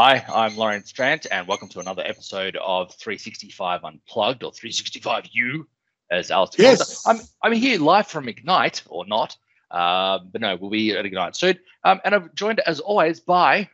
Hi, 0.00 0.24
I'm 0.32 0.52
Loryan 0.52 0.86
Strant, 0.86 1.26
and 1.28 1.48
welcome 1.48 1.66
to 1.70 1.80
another 1.80 2.04
episode 2.06 2.54
of 2.54 2.94
365 2.94 3.82
Unplugged 3.82 4.44
or 4.44 4.52
365U, 4.52 5.64
as 6.08 6.30
Alice 6.30 6.50
Yes. 6.56 7.04
I'm 7.04 7.18
I'm 7.42 7.52
here 7.52 7.80
live 7.80 8.06
from 8.06 8.28
Ignite 8.28 8.84
or 8.86 9.04
not, 9.06 9.36
uh, 9.72 10.20
but 10.20 10.40
no, 10.40 10.54
we'll 10.54 10.70
be 10.70 10.92
at 10.92 11.04
Ignite 11.04 11.34
soon. 11.34 11.58
Um, 11.82 12.00
and 12.04 12.14
I'm 12.14 12.30
joined 12.36 12.60
as 12.60 12.78
always 12.78 13.18
by 13.18 13.70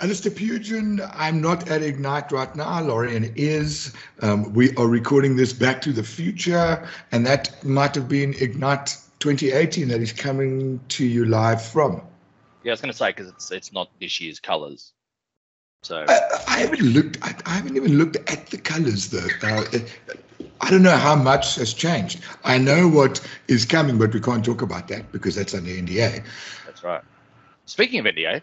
Alistair 0.00 0.32
Pugin, 0.32 1.06
I'm 1.12 1.42
not 1.42 1.68
at 1.70 1.82
Ignite 1.82 2.32
right 2.32 2.56
now. 2.56 2.80
Loryan 2.80 3.30
is. 3.36 3.92
Um, 4.22 4.54
we 4.54 4.74
are 4.76 4.88
recording 4.88 5.36
this 5.36 5.52
Back 5.52 5.82
to 5.82 5.92
the 5.92 6.04
Future, 6.04 6.88
and 7.12 7.26
that 7.26 7.62
might 7.62 7.94
have 7.96 8.08
been 8.08 8.32
Ignite 8.40 8.96
2018 9.18 9.88
that 9.88 10.00
is 10.00 10.10
coming 10.10 10.80
to 10.88 11.04
you 11.04 11.26
live 11.26 11.62
from. 11.62 12.00
yeah, 12.64 12.70
I 12.70 12.72
was 12.72 12.80
going 12.80 12.92
to 12.92 12.96
say 12.96 13.10
because 13.10 13.28
it's 13.28 13.50
it's 13.50 13.72
not 13.74 13.90
this 14.00 14.22
year's 14.22 14.40
colours, 14.40 14.94
so 15.82 16.04
I, 16.08 16.20
I 16.48 16.58
haven't 16.58 16.82
looked. 16.82 17.18
I, 17.22 17.34
I 17.46 17.50
haven't 17.54 17.76
even 17.76 17.98
looked 17.98 18.16
at 18.16 18.46
the 18.48 18.58
colors 18.58 19.08
though. 19.08 19.28
Uh, 19.42 19.62
I 20.60 20.70
don't 20.70 20.82
know 20.82 20.96
how 20.96 21.14
much 21.14 21.54
has 21.56 21.72
changed. 21.72 22.20
I 22.44 22.58
know 22.58 22.88
what 22.88 23.20
is 23.46 23.64
coming, 23.64 23.98
but 23.98 24.12
we 24.12 24.20
can't 24.20 24.44
talk 24.44 24.62
about 24.62 24.88
that 24.88 25.10
because 25.12 25.36
that's 25.36 25.54
under 25.54 25.70
NDA. 25.70 26.24
That's 26.66 26.82
right. 26.82 27.02
Speaking 27.66 28.00
of 28.00 28.06
NDA, 28.06 28.42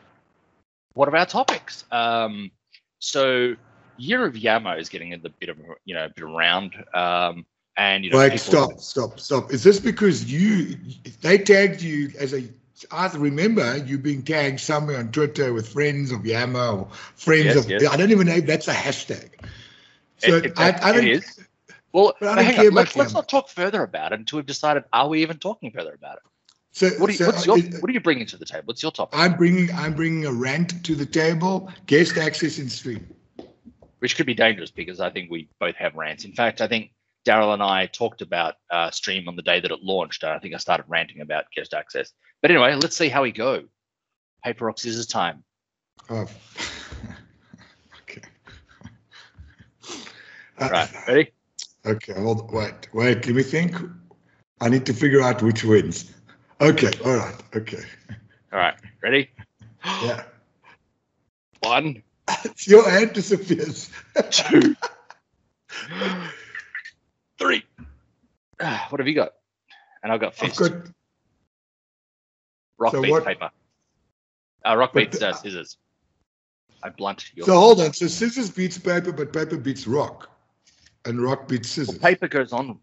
what 0.93 1.09
are 1.09 1.15
our 1.15 1.25
topics? 1.25 1.83
Um, 1.91 2.51
so 2.99 3.55
Year 3.97 4.25
of 4.25 4.37
Yammer 4.37 4.77
is 4.77 4.89
getting 4.89 5.13
a 5.13 5.17
bit 5.17 5.49
of 5.49 5.57
you 5.85 5.93
know 5.93 6.05
a 6.05 6.09
bit 6.09 6.23
around, 6.23 6.73
um, 6.93 7.45
and 7.77 8.03
you 8.05 8.11
know 8.11 8.17
Wait, 8.17 8.39
stop, 8.39 8.79
stop, 8.79 9.19
stop. 9.19 9.51
Is 9.51 9.63
this 9.63 9.79
because 9.79 10.31
you 10.31 10.77
they 11.21 11.37
tagged 11.37 11.81
you 11.81 12.11
as 12.17 12.33
a 12.33 12.43
I 12.91 13.07
remember 13.15 13.77
you 13.77 13.97
being 13.97 14.23
tagged 14.23 14.59
somewhere 14.59 14.97
on 14.97 15.11
Twitter 15.11 15.53
with 15.53 15.69
friends 15.69 16.11
of 16.11 16.25
Yammer 16.25 16.59
or 16.59 16.87
friends 17.15 17.45
Yes, 17.45 17.57
of 17.57 17.69
yes. 17.69 17.87
I 17.87 17.95
don't 17.97 18.11
even 18.11 18.27
know 18.27 18.35
if 18.35 18.45
that's 18.45 18.67
a 18.67 18.73
hashtag. 18.73 19.29
So 20.17 20.37
It- 20.37 20.45
it- 20.45 20.53
I, 20.57 20.89
I 20.89 20.93
don't 20.93 21.07
is. 21.07 21.39
Well, 21.93 22.13
But 22.19 22.29
I 22.29 22.35
don't 22.35 22.45
hang 22.45 22.55
care 22.55 22.67
on, 22.67 22.73
let's, 22.73 22.95
let's 22.97 23.13
not 23.13 23.29
talk 23.29 23.47
further 23.47 23.81
about 23.81 24.11
it 24.11 24.19
until 24.19 24.39
we've 24.39 24.45
decided 24.45 24.83
are 24.91 25.07
we 25.07 25.21
even 25.21 25.37
talking 25.37 25.71
further 25.71 25.93
about 25.93 26.17
it? 26.17 26.23
so, 26.73 26.89
What, 26.99 27.07
do 27.07 27.13
you, 27.13 27.17
so 27.17 27.25
what's 27.27 27.45
your, 27.45 27.57
it- 27.57 27.81
what 27.81 27.89
are 27.89 27.93
you 27.93 28.01
bringing 28.01 28.25
to 28.27 28.37
the 28.37 28.45
table? 28.45 28.63
What's 28.65 28.83
your 28.83 28.91
topic? 28.91 29.17
I'm 29.17 29.37
bringing 29.37 29.71
I'm 29.73 29.93
bringing 29.93 30.25
a 30.25 30.31
rant 30.33 30.83
to 30.85 30.95
the 30.95 31.05
table, 31.05 31.71
guest 31.85 32.17
access 32.17 32.59
in 32.59 32.69
stream. 32.69 33.07
Which 33.99 34.17
could 34.17 34.25
be 34.25 34.33
dangerous 34.33 34.71
because 34.71 34.99
I 34.99 35.09
think 35.09 35.31
we 35.31 35.47
both 35.59 35.75
have 35.75 35.95
rants. 35.95 36.25
In 36.25 36.33
fact, 36.33 36.59
I 36.59 36.67
think 36.67 36.91
Daryl 37.25 37.53
and 37.53 37.63
I 37.63 37.87
talked 37.87 38.21
about 38.21 38.55
uh, 38.71 38.91
Stream 38.91 39.27
on 39.27 39.35
the 39.35 39.41
day 39.41 39.59
that 39.59 39.71
it 39.71 39.79
launched. 39.81 40.23
And 40.23 40.31
I 40.31 40.39
think 40.39 40.53
I 40.53 40.57
started 40.57 40.85
ranting 40.87 41.21
about 41.21 41.45
guest 41.55 41.73
access. 41.73 42.13
But 42.41 42.51
anyway, 42.51 42.75
let's 42.75 42.95
see 42.95 43.09
how 43.09 43.23
we 43.23 43.31
go. 43.31 43.63
Paper, 44.43 44.65
rock, 44.65 44.79
scissors 44.79 45.07
time. 45.07 45.43
Oh. 46.09 46.27
okay. 48.03 48.21
Uh, 50.57 50.69
Right, 50.71 50.89
ready? 51.05 51.33
Okay, 51.85 52.13
hold 52.13 52.49
wait, 52.53 52.87
wait, 52.93 53.25
let 53.25 53.35
me 53.35 53.43
think. 53.43 53.75
I 54.61 54.69
need 54.69 54.85
to 54.85 54.93
figure 54.93 55.21
out 55.21 55.43
which 55.43 55.65
wins. 55.65 56.13
Okay, 56.61 56.91
all 57.03 57.17
right, 57.17 57.35
okay. 57.57 57.83
All 58.53 58.59
right, 58.59 58.75
ready? 59.03 59.29
Yeah. 60.01 60.23
One, 61.59 62.01
Your 62.65 62.89
hand 62.89 63.11
disappears. 63.11 63.89
two. 64.31 64.75
Ah, 68.61 68.87
What 68.89 68.99
have 68.99 69.07
you 69.07 69.15
got? 69.15 69.33
And 70.03 70.11
I've 70.11 70.19
got 70.19 70.33
I've 70.41 70.53
fist. 70.53 70.59
got 70.59 70.71
rock 72.77 72.91
so 72.93 73.01
beats 73.01 73.11
what- 73.11 73.25
paper. 73.25 73.49
Uh, 74.65 74.75
rock 74.75 74.91
But 74.93 75.11
beats 75.11 75.21
uh, 75.21 75.33
scissors. 75.33 75.77
I 76.83 76.89
blunt 76.89 77.23
your. 77.35 77.45
so 77.45 77.53
hold 77.53 77.81
on. 77.81 77.93
So 77.93 78.07
scissors 78.07 78.49
beats 78.49 78.77
paper, 78.79 79.11
but 79.11 79.31
paper 79.31 79.57
beats 79.57 79.85
rock. 79.87 80.29
And 81.05 81.21
rock 81.21 81.47
beats 81.47 81.75
Well, 81.77 81.85
scissors. 81.85 81.99
paper 82.01 82.27
goes 82.27 82.51
on 82.51 82.79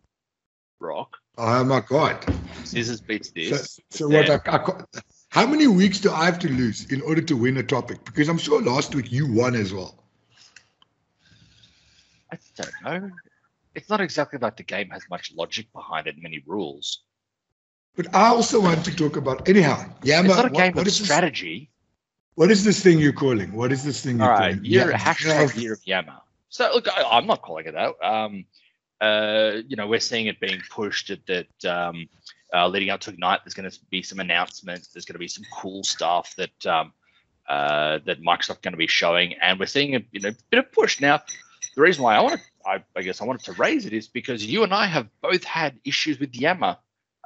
rock. 0.80 1.16
Oh 1.38 1.64
my 1.64 1.80
god. 1.80 2.24
Scissors 2.64 3.00
beats 3.00 3.30
this. 3.30 3.80
so 3.90 4.06
what 4.08 4.30
I, 4.30 4.38
I 4.46 4.84
how 5.30 5.46
many 5.46 5.66
weeks 5.66 5.98
do 5.98 6.12
I 6.12 6.24
have 6.26 6.38
to 6.40 6.48
lose 6.48 6.92
in 6.92 7.00
order 7.02 7.22
to 7.22 7.36
win 7.36 7.56
a 7.56 7.62
topic? 7.62 8.04
Because 8.04 8.28
I'm 8.28 8.38
sure 8.38 8.62
last 8.62 8.94
week 8.94 9.10
you 9.10 9.32
won 9.32 9.54
as 9.56 9.72
well. 9.72 10.04
I 12.30 12.38
don't 12.56 13.02
know. 13.02 13.10
It's 13.74 13.88
not 13.88 14.00
exactly 14.00 14.38
like 14.38 14.56
the 14.56 14.62
game 14.62 14.90
has 14.90 15.02
much 15.10 15.32
logic 15.34 15.72
behind 15.72 16.06
it, 16.06 16.16
many 16.20 16.42
rules. 16.46 17.02
But 17.96 18.14
I 18.14 18.28
also 18.28 18.60
want 18.60 18.84
to 18.84 18.94
talk 18.96 19.16
about 19.16 19.48
anyhow. 19.48 19.84
Yammer, 20.02 20.28
It's 20.28 20.36
not 20.36 20.44
a 20.46 20.48
what- 20.48 20.58
game 20.58 20.72
what 20.74 20.82
of 20.82 20.86
is 20.88 20.98
this- 20.98 21.06
strategy. 21.08 21.70
What 22.34 22.50
is 22.50 22.64
this 22.64 22.82
thing 22.82 22.98
you're 22.98 23.12
calling? 23.12 23.52
What 23.52 23.72
is 23.72 23.84
this 23.84 24.02
thing 24.02 24.18
All 24.20 24.26
you're 24.26 24.34
right, 24.34 24.52
calling? 24.54 24.64
year, 24.64 24.90
Yeah, 24.90 24.96
hashtag 24.98 25.60
year 25.60 25.74
of 25.74 25.86
Yammer. 25.86 26.18
So 26.48 26.70
look, 26.74 26.88
I, 26.88 27.02
I'm 27.02 27.26
not 27.26 27.42
calling 27.42 27.66
it 27.66 27.72
that. 27.72 27.92
Um, 28.02 28.46
uh, 29.02 29.58
you 29.68 29.76
know, 29.76 29.86
we're 29.86 30.00
seeing 30.00 30.26
it 30.28 30.40
being 30.40 30.60
pushed 30.70 31.10
at 31.10 31.26
that. 31.26 31.64
Um, 31.66 32.08
uh, 32.54 32.68
leading 32.68 32.88
up 32.90 33.00
to 33.00 33.10
Ignite, 33.10 33.40
there's 33.44 33.54
going 33.54 33.70
to 33.70 33.78
be 33.90 34.02
some 34.02 34.20
announcements. 34.20 34.88
There's 34.88 35.04
going 35.06 35.14
to 35.14 35.18
be 35.18 35.28
some 35.28 35.44
cool 35.52 35.82
stuff 35.84 36.34
that 36.36 36.66
um, 36.66 36.92
uh, 37.48 37.98
that 38.06 38.22
Microsoft 38.22 38.62
going 38.62 38.72
to 38.72 38.78
be 38.78 38.86
showing, 38.86 39.34
and 39.34 39.58
we're 39.60 39.66
seeing 39.66 39.94
a 39.96 40.00
you 40.12 40.20
know 40.20 40.30
bit 40.50 40.58
of 40.58 40.72
push 40.72 41.00
now. 41.00 41.20
The 41.74 41.82
reason 41.82 42.02
why 42.02 42.16
I 42.16 42.20
want 42.20 42.34
to, 42.40 42.40
I, 42.68 42.84
I 42.94 43.02
guess 43.02 43.20
I 43.20 43.24
wanted 43.24 43.44
to 43.44 43.52
raise 43.52 43.86
it 43.86 43.92
is 43.92 44.08
because 44.08 44.44
you 44.44 44.62
and 44.62 44.74
I 44.74 44.86
have 44.86 45.08
both 45.22 45.44
had 45.44 45.78
issues 45.84 46.18
with 46.18 46.34
Yammer 46.34 46.76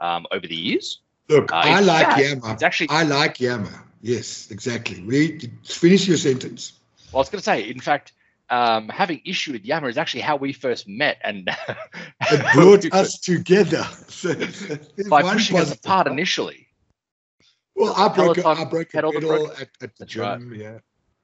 um, 0.00 0.26
over 0.30 0.46
the 0.46 0.54
years. 0.54 1.00
Look, 1.28 1.52
Uh, 1.52 1.56
I 1.56 1.80
like 1.80 2.06
fact, 2.06 2.20
Yammer. 2.20 2.52
It's 2.52 2.62
actually 2.62 2.88
I 2.90 3.02
like 3.02 3.40
Yammer. 3.40 3.84
Yes, 4.02 4.50
exactly. 4.50 5.02
We 5.02 5.50
finish 5.64 6.06
your 6.06 6.16
sentence. 6.16 6.74
Well, 7.12 7.18
I 7.18 7.22
was 7.22 7.28
going 7.30 7.40
to 7.40 7.44
say, 7.44 7.68
in 7.68 7.80
fact, 7.80 8.12
um, 8.50 8.88
having 8.88 9.20
issue 9.24 9.52
with 9.52 9.64
Yammer 9.64 9.88
is 9.88 9.98
actually 9.98 10.20
how 10.20 10.36
we 10.36 10.52
first 10.52 10.86
met, 10.86 11.18
and 11.24 11.50
It 12.30 12.54
brought 12.54 12.84
us 12.92 13.18
together. 13.18 13.84
By 15.08 15.22
pushing 15.22 15.58
us 15.58 15.72
apart 15.74 16.06
initially. 16.06 16.68
Well, 17.74 17.92
I 17.96 18.08
broke, 18.08 18.38
I 18.44 18.64
broke 18.64 18.88
a 18.88 18.92
pedal 18.92 19.12
pedal 19.12 19.52
at, 19.52 19.60
at 19.60 19.68
the 19.80 19.90
That's 19.98 20.16
right. 20.16 20.38
gym. 20.38 20.80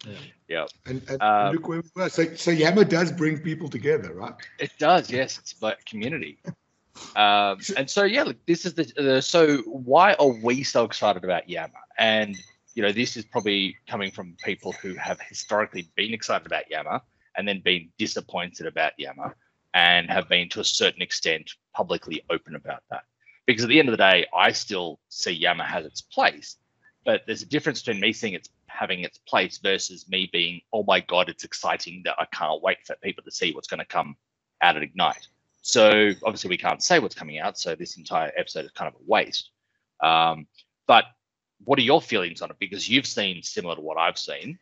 Yeah. 0.06 0.14
Yeah, 0.48 0.66
And, 0.84 1.02
and 1.08 1.22
Um, 1.22 1.54
look 1.54 1.68
where 1.68 1.80
we 1.80 1.88
were. 1.94 2.08
So, 2.08 2.34
so 2.34 2.50
Yammer 2.50 2.84
does 2.84 3.10
bring 3.10 3.38
people 3.38 3.68
together, 3.68 4.12
right? 4.12 4.34
it 4.58 4.70
does. 4.78 5.10
Yes, 5.10 5.38
it's 5.38 5.60
like 5.62 5.84
community. 5.84 6.38
Um, 7.16 7.58
and 7.76 7.88
so 7.88 8.04
yeah, 8.04 8.22
look, 8.22 8.44
this 8.44 8.66
is 8.66 8.74
the, 8.74 8.84
the 8.96 9.22
so 9.22 9.58
why 9.62 10.12
are 10.14 10.28
we 10.28 10.62
so 10.62 10.84
excited 10.84 11.24
about 11.24 11.48
Yammer? 11.48 11.72
And 11.98 12.36
you 12.74 12.82
know, 12.82 12.92
this 12.92 13.16
is 13.16 13.24
probably 13.24 13.76
coming 13.88 14.10
from 14.10 14.36
people 14.44 14.72
who 14.72 14.94
have 14.94 15.20
historically 15.20 15.88
been 15.96 16.12
excited 16.12 16.46
about 16.46 16.70
Yammer 16.70 17.00
and 17.36 17.48
then 17.48 17.60
been 17.60 17.88
disappointed 17.98 18.66
about 18.66 18.92
Yammer 18.98 19.34
and 19.74 20.10
have 20.10 20.28
been 20.28 20.48
to 20.50 20.60
a 20.60 20.64
certain 20.64 21.02
extent 21.02 21.50
publicly 21.74 22.22
open 22.30 22.54
about 22.54 22.82
that. 22.90 23.04
Because 23.46 23.64
at 23.64 23.68
the 23.68 23.78
end 23.78 23.88
of 23.88 23.92
the 23.92 24.04
day, 24.04 24.26
I 24.36 24.52
still 24.52 25.00
see 25.08 25.32
Yammer 25.32 25.64
has 25.64 25.84
its 25.84 26.02
place, 26.02 26.56
but 27.04 27.22
there's 27.26 27.42
a 27.42 27.46
difference 27.46 27.82
between 27.82 28.00
me 28.00 28.12
seeing 28.12 28.34
it's 28.34 28.50
having 28.72 29.00
its 29.00 29.18
place 29.18 29.58
versus 29.58 30.08
me 30.08 30.28
being, 30.32 30.60
oh 30.72 30.84
my 30.84 31.00
god, 31.00 31.28
it's 31.28 31.44
exciting 31.44 32.02
that 32.04 32.16
I 32.18 32.26
can't 32.26 32.62
wait 32.62 32.78
for 32.86 32.96
people 33.02 33.22
to 33.24 33.30
see 33.30 33.52
what's 33.52 33.68
going 33.68 33.80
to 33.80 33.86
come 33.86 34.16
out 34.60 34.76
at 34.76 34.82
Ignite. 34.82 35.28
So 35.62 36.10
obviously 36.24 36.50
we 36.50 36.56
can't 36.56 36.82
say 36.82 36.98
what's 36.98 37.14
coming 37.14 37.38
out, 37.38 37.58
so 37.58 37.74
this 37.74 37.96
entire 37.96 38.32
episode 38.36 38.64
is 38.64 38.72
kind 38.72 38.88
of 38.88 39.00
a 39.00 39.04
waste. 39.06 39.50
Um, 40.02 40.46
but 40.86 41.04
what 41.64 41.78
are 41.78 41.82
your 41.82 42.02
feelings 42.02 42.42
on 42.42 42.50
it? 42.50 42.56
Because 42.58 42.88
you've 42.88 43.06
seen 43.06 43.42
similar 43.42 43.76
to 43.76 43.80
what 43.80 43.98
I've 43.98 44.18
seen. 44.18 44.58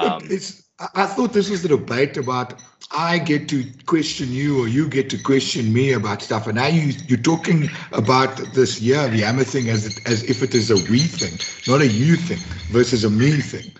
Look, 0.00 0.16
Um, 0.16 0.22
it's, 0.30 0.62
I 0.80 0.88
I 0.96 1.06
thought 1.06 1.32
this 1.34 1.50
was 1.50 1.64
a 1.64 1.68
debate 1.68 2.16
about 2.18 2.54
I 2.92 3.18
get 3.18 3.48
to 3.50 3.64
question 3.86 4.32
you 4.32 4.62
or 4.64 4.68
you 4.68 4.88
get 4.88 5.10
to 5.10 5.18
question 5.18 5.72
me 5.72 5.92
about 5.92 6.22
stuff. 6.22 6.46
And 6.46 6.56
now 6.56 6.66
you, 6.68 6.92
you're 7.08 7.18
talking 7.18 7.68
about 7.92 8.36
this 8.54 8.80
year, 8.80 9.08
the 9.08 9.18
Yammer 9.18 9.44
thing, 9.44 9.68
as, 9.70 9.86
it, 9.86 10.06
as 10.08 10.22
if 10.24 10.42
it 10.42 10.54
is 10.54 10.70
a 10.70 10.76
we 10.90 11.00
thing, 11.00 11.38
not 11.72 11.80
a 11.82 11.86
you 11.88 12.16
thing 12.16 12.38
versus 12.70 13.04
a 13.04 13.10
me 13.10 13.32
thing. 13.40 13.72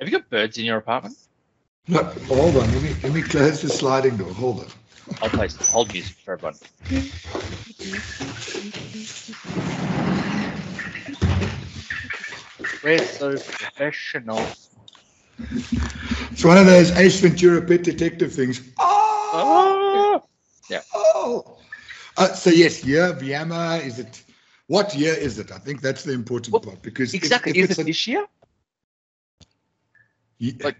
have 0.00 0.08
you 0.08 0.12
got 0.18 0.30
birds 0.30 0.58
in 0.58 0.66
your 0.66 0.78
apartment? 0.78 1.16
No, 1.88 2.02
hold 2.28 2.56
on. 2.58 2.72
Let 2.72 2.82
me, 2.82 2.96
let 3.02 3.12
me 3.12 3.22
close 3.22 3.62
the 3.62 3.70
sliding 3.70 4.16
door. 4.18 4.32
Hold 4.34 4.60
on. 4.60 4.66
I'll 5.22 5.30
play 5.30 5.48
some 5.48 5.66
hold 5.68 5.92
music 5.92 6.16
for 6.24 6.34
everyone. 6.34 6.58
We're 12.82 12.98
so 12.98 13.32
professional. 13.36 14.38
It's 16.32 16.44
one 16.44 16.56
of 16.58 16.66
those 16.66 16.90
Ace 16.92 17.20
Ventura 17.20 17.60
Pet 17.62 17.82
Detective 17.82 18.32
things. 18.32 18.60
Oh! 18.78 20.22
Ah! 20.72 20.80
oh. 20.94 21.58
Uh, 22.16 22.32
so, 22.32 22.50
yes, 22.50 22.84
year 22.84 23.04
of 23.06 23.22
Yammer, 23.22 23.80
is 23.82 23.98
it? 23.98 24.22
What 24.66 24.94
year 24.94 25.14
is 25.14 25.38
it? 25.38 25.50
I 25.52 25.58
think 25.58 25.80
that's 25.80 26.04
the 26.04 26.12
important 26.12 26.52
Well, 26.52 26.60
part 26.60 26.82
because 26.82 27.12
Exactly. 27.14 27.50
if 27.52 27.56
Is 27.58 27.70
it's 27.70 27.78
it 27.78 27.82
a- 27.82 27.84
this 27.86 28.06
year? 28.06 28.26
Ye- 30.38 30.56
Like- 30.62 30.76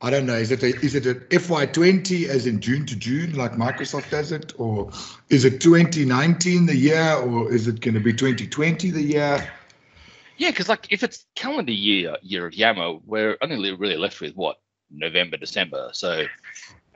I 0.00 0.10
don't 0.10 0.26
know. 0.26 0.34
Is 0.36 0.50
it 0.52 0.62
a, 0.62 0.68
is 0.84 0.94
it 0.94 1.06
an 1.06 1.20
FY20 1.30 2.28
as 2.28 2.46
in 2.46 2.60
June 2.60 2.86
to 2.86 2.96
June 2.96 3.34
like 3.34 3.52
Microsoft 3.52 4.10
does 4.10 4.30
it, 4.32 4.52
or 4.58 4.90
is 5.28 5.44
it 5.44 5.60
2019 5.60 6.66
the 6.66 6.76
year, 6.76 7.14
or 7.14 7.52
is 7.52 7.66
it 7.68 7.80
going 7.80 7.94
to 7.94 8.00
be 8.00 8.12
2020 8.12 8.90
the 8.90 9.02
year? 9.02 9.52
Yeah, 10.38 10.50
because 10.50 10.68
like 10.68 10.86
if 10.90 11.02
it's 11.02 11.26
calendar 11.34 11.72
year 11.72 12.16
year 12.22 12.46
of 12.46 12.54
Yammer, 12.54 12.98
we're 13.04 13.36
only 13.42 13.72
really 13.74 13.96
left 13.96 14.20
with 14.20 14.34
what 14.34 14.60
November, 14.90 15.36
December. 15.36 15.90
So 15.92 16.24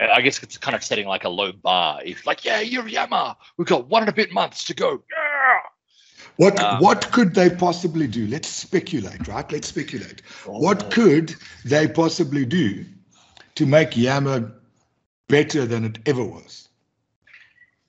uh, 0.00 0.06
I 0.12 0.20
guess 0.22 0.42
it's 0.42 0.56
kind 0.56 0.74
of 0.74 0.82
setting 0.82 1.06
like 1.06 1.24
a 1.24 1.28
low 1.28 1.52
bar. 1.52 2.00
If 2.04 2.26
like 2.26 2.44
yeah, 2.44 2.60
year 2.60 2.80
of 2.80 2.88
Yammer, 2.88 3.34
we've 3.56 3.68
got 3.68 3.88
one 3.88 4.02
and 4.02 4.08
a 4.08 4.12
bit 4.12 4.32
months 4.32 4.64
to 4.64 4.74
go. 4.74 5.02
Yeah. 5.10 5.58
What 6.36 6.58
Um, 6.60 6.80
what 6.80 7.12
could 7.12 7.34
they 7.34 7.50
possibly 7.50 8.06
do? 8.06 8.26
Let's 8.26 8.48
speculate, 8.48 9.28
right? 9.28 9.50
Let's 9.52 9.68
speculate. 9.68 10.22
Oh. 10.46 10.58
What 10.58 10.90
could 10.90 11.36
they 11.64 11.86
possibly 11.88 12.46
do 12.46 12.86
to 13.56 13.66
make 13.66 13.96
Yammer 13.96 14.52
better 15.28 15.66
than 15.66 15.84
it 15.84 15.98
ever 16.06 16.24
was? 16.24 16.68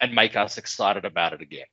and 0.04 0.14
make 0.14 0.36
us 0.36 0.58
excited 0.58 1.06
about 1.06 1.32
it 1.34 1.42
again. 1.42 1.66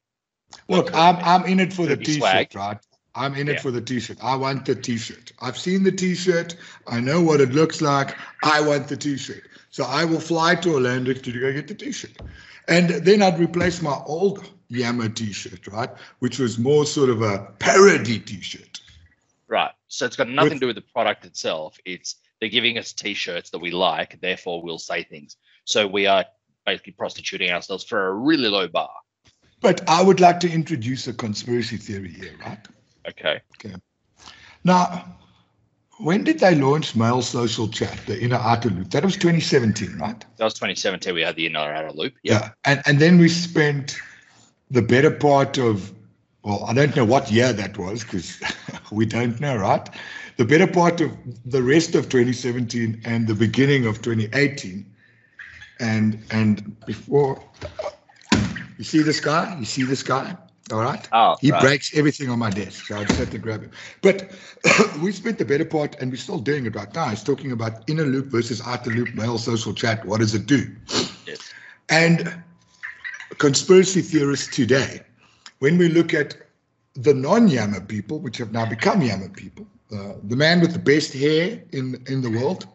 Look, 0.69 0.95
I'm 0.95 1.17
I'm 1.17 1.45
in 1.47 1.61
it 1.61 1.73
for 1.73 1.87
the 1.87 1.97
t-shirt, 1.97 2.19
swag. 2.19 2.55
right? 2.55 2.79
I'm 3.15 3.35
in 3.35 3.49
it 3.49 3.55
Yeah. 3.55 3.61
for 3.61 3.71
the 3.71 3.81
t-shirt. 3.81 4.19
I 4.23 4.37
want 4.37 4.67
the 4.67 4.75
t-shirt. 4.75 5.33
I've 5.41 5.59
seen 5.59 5.83
the 5.83 5.93
t-shirt. 5.93 6.55
I 6.87 7.01
know 7.01 7.21
what 7.21 7.41
it 7.41 7.53
looks 7.53 7.81
like. 7.81 8.17
I 8.43 8.61
want 8.61 8.89
the 8.89 8.97
t-shirt. 8.97 9.43
So 9.71 9.85
I 9.85 10.05
will 10.05 10.21
fly 10.21 10.55
to 10.57 10.75
Orlando 10.75 11.13
to 11.13 11.33
go 11.41 11.53
get 11.53 11.69
the 11.69 11.75
t-shirt. 11.75 12.13
And 12.69 12.91
then 12.91 13.23
I'd 13.23 13.39
replace 13.41 13.83
my 13.83 13.97
old 14.07 14.49
Yammer 14.69 15.09
t-shirt, 15.09 15.67
right? 15.69 15.91
Which 16.21 16.39
was 16.39 16.59
more 16.59 16.87
sort 16.87 17.11
of 17.11 17.23
a 17.23 17.53
parody 17.59 18.21
t-shirt. 18.21 18.81
Right. 19.49 19.73
So 19.89 20.07
it's 20.07 20.17
got 20.17 20.29
nothing 20.29 20.51
With- 20.51 20.53
to 20.55 20.61
do 20.61 20.67
with 20.69 20.77
the 20.77 20.83
product 20.93 21.25
itself. 21.25 21.79
It's 21.85 22.17
they're 22.41 22.49
giving 22.49 22.79
us 22.79 22.93
t-shirts 22.93 23.51
that 23.51 23.59
we 23.59 23.71
like, 23.71 24.21
therefore 24.21 24.63
we'll 24.63 24.79
say 24.79 25.03
things. 25.03 25.37
So 25.65 25.87
we 25.87 26.07
are 26.07 26.25
basically 26.65 26.93
prostituting 26.93 27.51
ourselves 27.51 27.85
for 27.85 28.07
a 28.07 28.15
really 28.15 28.49
low 28.49 28.69
bar. 28.69 28.91
But 29.61 29.87
I 29.89 30.03
would 30.03 30.21
like 30.21 30.41
to 30.41 30.51
introduce 30.51 31.07
a 31.07 31.13
conspiracy 31.13 31.77
theory 31.77 32.13
here, 32.13 32.33
right? 32.41 32.59
Okay. 33.09 33.41
Okay. 33.57 33.77
Now, 34.65 35.17
when 35.99 36.25
did 36.25 36.39
they 36.39 36.55
launch 36.55 36.97
Mail 36.97 37.23
Social 37.23 37.69
Chat, 37.69 37.99
the 38.07 38.21
inner 38.21 38.37
outer 38.37 38.71
loop? 38.71 38.91
That 38.91 39.05
was 39.05 39.17
2017, 39.17 39.99
right? 39.99 40.25
That 40.37 40.45
was 40.45 40.55
2017. 40.55 41.15
We 41.15 41.23
had 41.23 41.37
the 41.37 41.47
inner 41.47 41.59
outer 41.59 41.93
loop. 41.93 42.15
Yeah. 42.23 42.51
And 42.65 42.83
and 42.87 42.99
then 42.99 43.19
we 43.19 43.29
spent 43.29 43.97
the 44.71 44.83
better 44.83 45.11
part 45.11 45.59
of 45.59 45.93
well, 46.43 46.65
I 46.67 46.73
don't 46.73 46.97
know 46.97 47.05
what 47.05 47.31
year 47.31 47.53
that 47.53 47.77
was 47.77 48.03
because 48.03 48.41
we 48.91 49.05
don't 49.05 49.39
know, 49.41 49.57
right? 49.57 49.89
The 50.39 50.45
better 50.47 50.67
part 50.67 51.03
of 51.03 51.15
the 51.45 51.63
rest 51.63 51.95
of 51.95 52.09
2017 52.09 53.03
and 53.05 53.27
the 53.27 53.35
beginning 53.35 53.87
of 53.87 54.01
2018. 54.01 54.87
And 55.81 56.23
and 56.31 56.81
before 56.87 57.43
you 58.79 58.85
see 58.85 59.03
this 59.03 59.21
guy? 59.21 59.59
You 59.59 59.67
see 59.67 59.83
this 59.83 60.03
guy? 60.03 60.37
All 60.73 60.81
right. 60.81 61.09
Oh, 61.13 61.37
He 61.41 61.51
right. 61.51 61.61
breaks 61.61 61.97
everything 61.97 62.29
on 62.29 62.39
my 62.39 62.51
desk, 62.51 62.87
so 62.87 62.99
I 62.99 63.05
just 63.05 63.19
had 63.19 63.31
to 63.33 63.39
grab 63.39 63.63
him. 63.63 63.71
But 64.03 64.31
we 65.03 65.13
spent 65.13 65.39
the 65.39 65.45
better 65.45 65.65
part, 65.65 65.97
and 66.01 66.11
we're 66.11 66.17
still 66.17 66.39
doing 66.39 66.67
it 66.67 66.77
right 66.77 66.93
now. 66.95 67.11
It's 67.11 67.23
talking 67.23 67.53
about 67.53 67.89
inner 67.89 68.05
loop 68.05 68.27
versus 68.27 68.61
outer 68.65 68.91
loop 68.91 69.15
mail 69.15 69.39
social 69.39 69.73
chat. 69.73 70.05
What 70.05 70.21
does 70.21 70.35
it 70.35 70.47
do? 70.47 70.71
Yes. 71.27 71.53
And 71.89 72.43
conspiracy 73.39 74.03
theorists 74.03 74.55
today, 74.55 75.01
when 75.61 75.79
we 75.79 75.89
look 75.89 76.15
at 76.15 76.37
the 76.95 77.15
non-Yammer 77.15 77.81
people, 77.83 78.19
which 78.19 78.37
have 78.39 78.53
now 78.53 78.67
become 78.67 79.01
Yammer 79.03 79.31
people, 79.31 79.67
uh, 79.93 80.15
the 80.25 80.37
man 80.37 80.61
with 80.61 80.73
the 80.73 80.79
best 80.79 81.13
hair 81.15 81.63
in 81.73 82.03
in 82.07 82.21
the 82.21 82.31
world 82.31 82.67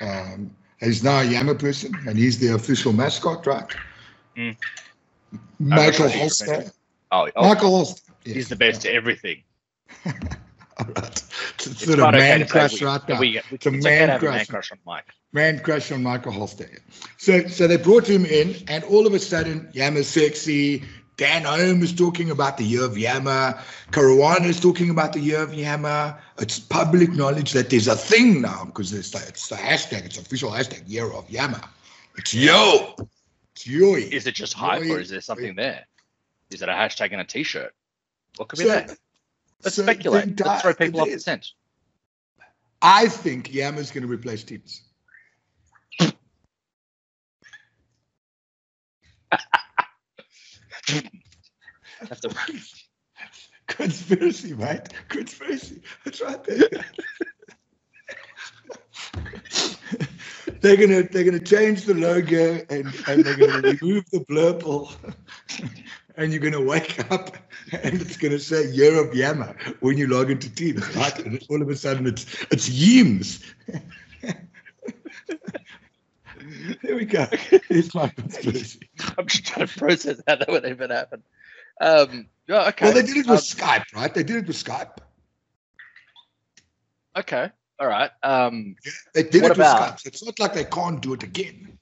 um, 0.00 0.50
is 0.80 1.02
now 1.02 1.20
a 1.20 1.24
Yammer 1.24 1.54
person, 1.54 1.96
and 2.06 2.18
he's 2.18 2.38
the 2.38 2.54
official 2.54 2.92
mascot, 2.92 3.46
right? 3.46 3.76
Mm. 4.36 4.56
Michael 5.58 5.82
I 5.82 5.90
don't 5.90 6.16
know 6.16 6.24
what 6.24 6.40
you're 6.40 6.48
Holste. 6.48 6.72
Oh, 7.10 7.28
oh 7.36 7.48
Michael 7.48 7.70
Holste. 7.70 8.02
he's 8.24 8.48
the 8.48 8.56
best 8.56 8.84
at 8.86 8.92
everything. 8.92 9.42
All 10.06 10.14
right. 10.94 11.22
It's, 11.54 11.66
It's 11.66 11.84
sort 11.84 11.98
of 11.98 12.06
okay 12.06 12.18
man 12.18 12.46
crush 12.46 12.80
we- 12.80 12.86
right 12.86 13.08
now. 13.08 13.20
We, 13.20 13.30
we, 13.30 13.38
It's 13.56 13.66
a 13.66 13.74
it's 13.74 13.86
okay 13.86 13.98
to 14.00 14.06
man 14.06 14.10
a 14.40 14.46
crush. 14.46 14.72
on 14.72 14.78
Mike. 14.86 15.04
Man 15.32 15.58
crush 15.60 15.90
on 15.92 16.02
Michael 16.02 16.32
Holste. 16.32 16.78
So 17.16 17.46
so 17.48 17.66
they 17.66 17.76
brought 17.76 18.06
him 18.06 18.24
in, 18.24 18.54
and 18.68 18.84
all 18.84 19.06
of 19.06 19.14
a 19.14 19.18
sudden, 19.18 19.68
Yammer's 19.72 20.06
sexy. 20.08 20.84
Dan 21.16 21.42
Holme 21.42 21.82
is 21.82 21.92
talking 21.92 22.30
about 22.30 22.58
the 22.58 22.62
year 22.64 22.84
of 22.84 22.96
Yammer. 22.96 23.58
Caruana 23.90 24.44
is 24.44 24.60
talking 24.60 24.88
about 24.88 25.12
the 25.12 25.18
year 25.18 25.42
of 25.42 25.52
Yammer. 25.52 26.16
It's 26.38 26.60
public 26.60 27.10
knowledge 27.10 27.50
that 27.54 27.70
there's 27.70 27.88
a 27.88 27.96
thing 27.96 28.40
now 28.40 28.66
because 28.66 28.92
it's 28.92 29.10
the, 29.10 29.18
it's 29.26 29.48
the 29.48 29.56
hashtag, 29.56 30.04
it's 30.04 30.16
official 30.16 30.52
hashtag, 30.52 30.84
year 30.86 31.10
of 31.12 31.28
Yammer. 31.28 31.60
It's 32.16 32.32
yo. 32.34 32.94
It's 33.56 33.66
yo. 33.66 33.96
Is 33.96 34.28
it 34.28 34.36
just 34.36 34.54
hype 34.54 34.82
or 34.82 35.00
is 35.00 35.10
there 35.10 35.20
something 35.20 35.56
there? 35.56 35.84
Is 36.50 36.62
it 36.62 36.68
a 36.68 36.72
hashtag 36.72 37.12
and 37.12 37.20
a 37.20 37.24
t-shirt? 37.24 37.72
What 38.36 38.48
could 38.48 38.58
be 38.58 38.64
So- 38.64 38.70
that? 38.70 38.96
Let's 39.64 39.74
so 39.76 39.82
speculate. 39.82 40.36
the 40.36 40.44
Let's 40.44 40.62
throw 40.62 40.72
people 40.74 41.00
off 41.00 41.08
the 41.08 41.18
scent. 41.18 41.48
I 42.80 43.08
think 43.08 43.50
Yammer's 43.50 43.90
going 43.90 44.06
to 44.06 44.08
replace 44.12 44.44
Teams. 44.44 44.82
To- 52.20 52.34
Conspiracy, 53.66 54.52
right? 54.54 54.88
Conspiracy. 55.08 55.82
That's 56.04 56.22
right 56.22 56.46
they're 60.60 60.76
gonna 60.76 61.02
they're 61.04 61.24
gonna 61.24 61.38
change 61.38 61.84
the 61.84 61.94
logo 61.94 62.60
and, 62.70 62.86
and 63.06 63.24
they're 63.24 63.36
gonna 63.36 63.60
remove 63.60 64.04
the 64.10 64.20
blurple. 64.28 64.92
And 66.18 66.32
you're 66.32 66.40
gonna 66.42 66.60
wake 66.60 66.98
up 67.12 67.36
and 67.72 68.00
it's 68.02 68.16
gonna 68.16 68.40
say 68.40 68.68
year 68.70 69.00
of 69.00 69.14
Yammer 69.14 69.54
when 69.80 69.96
you 69.96 70.08
log 70.08 70.30
into 70.32 70.52
Teams, 70.52 70.84
right? 70.96 71.16
And 71.24 71.40
all 71.48 71.62
of 71.62 71.68
a 71.70 71.76
sudden 71.76 72.06
it's 72.08 72.24
it's 72.50 72.68
Yeems. 72.68 73.44
there 76.82 76.96
we 76.96 77.04
go. 77.04 77.26
It's 77.70 77.94
my 77.94 78.08
conspiracy. 78.08 78.90
I'm 79.18 79.26
just 79.26 79.46
trying 79.46 79.66
to 79.68 79.78
process 79.78 80.20
how 80.26 80.34
that 80.36 80.48
would 80.48 80.64
even 80.66 80.90
happen. 80.90 81.22
Um, 81.80 82.26
yeah, 82.48 82.66
okay. 82.68 82.86
Well, 82.86 82.94
they 82.94 83.02
did 83.02 83.16
it 83.18 83.26
with 83.26 83.30
Um, 83.30 83.36
Skype, 83.38 83.84
right? 83.94 84.12
They 84.12 84.24
did 84.24 84.36
it 84.36 84.46
with 84.48 84.56
Skype. 84.56 84.98
okay. 87.16 87.50
All 87.78 87.86
right. 87.86 88.10
Um, 88.24 88.74
They 89.14 89.22
did 89.22 89.36
it 89.36 89.42
with 89.42 89.52
about- 89.52 89.98
Skype. 89.98 90.00
So 90.00 90.08
it's 90.08 90.24
not 90.24 90.38
like 90.40 90.54
they 90.54 90.64
can't 90.64 91.00
do 91.00 91.12
it 91.14 91.22
again. 91.22 91.77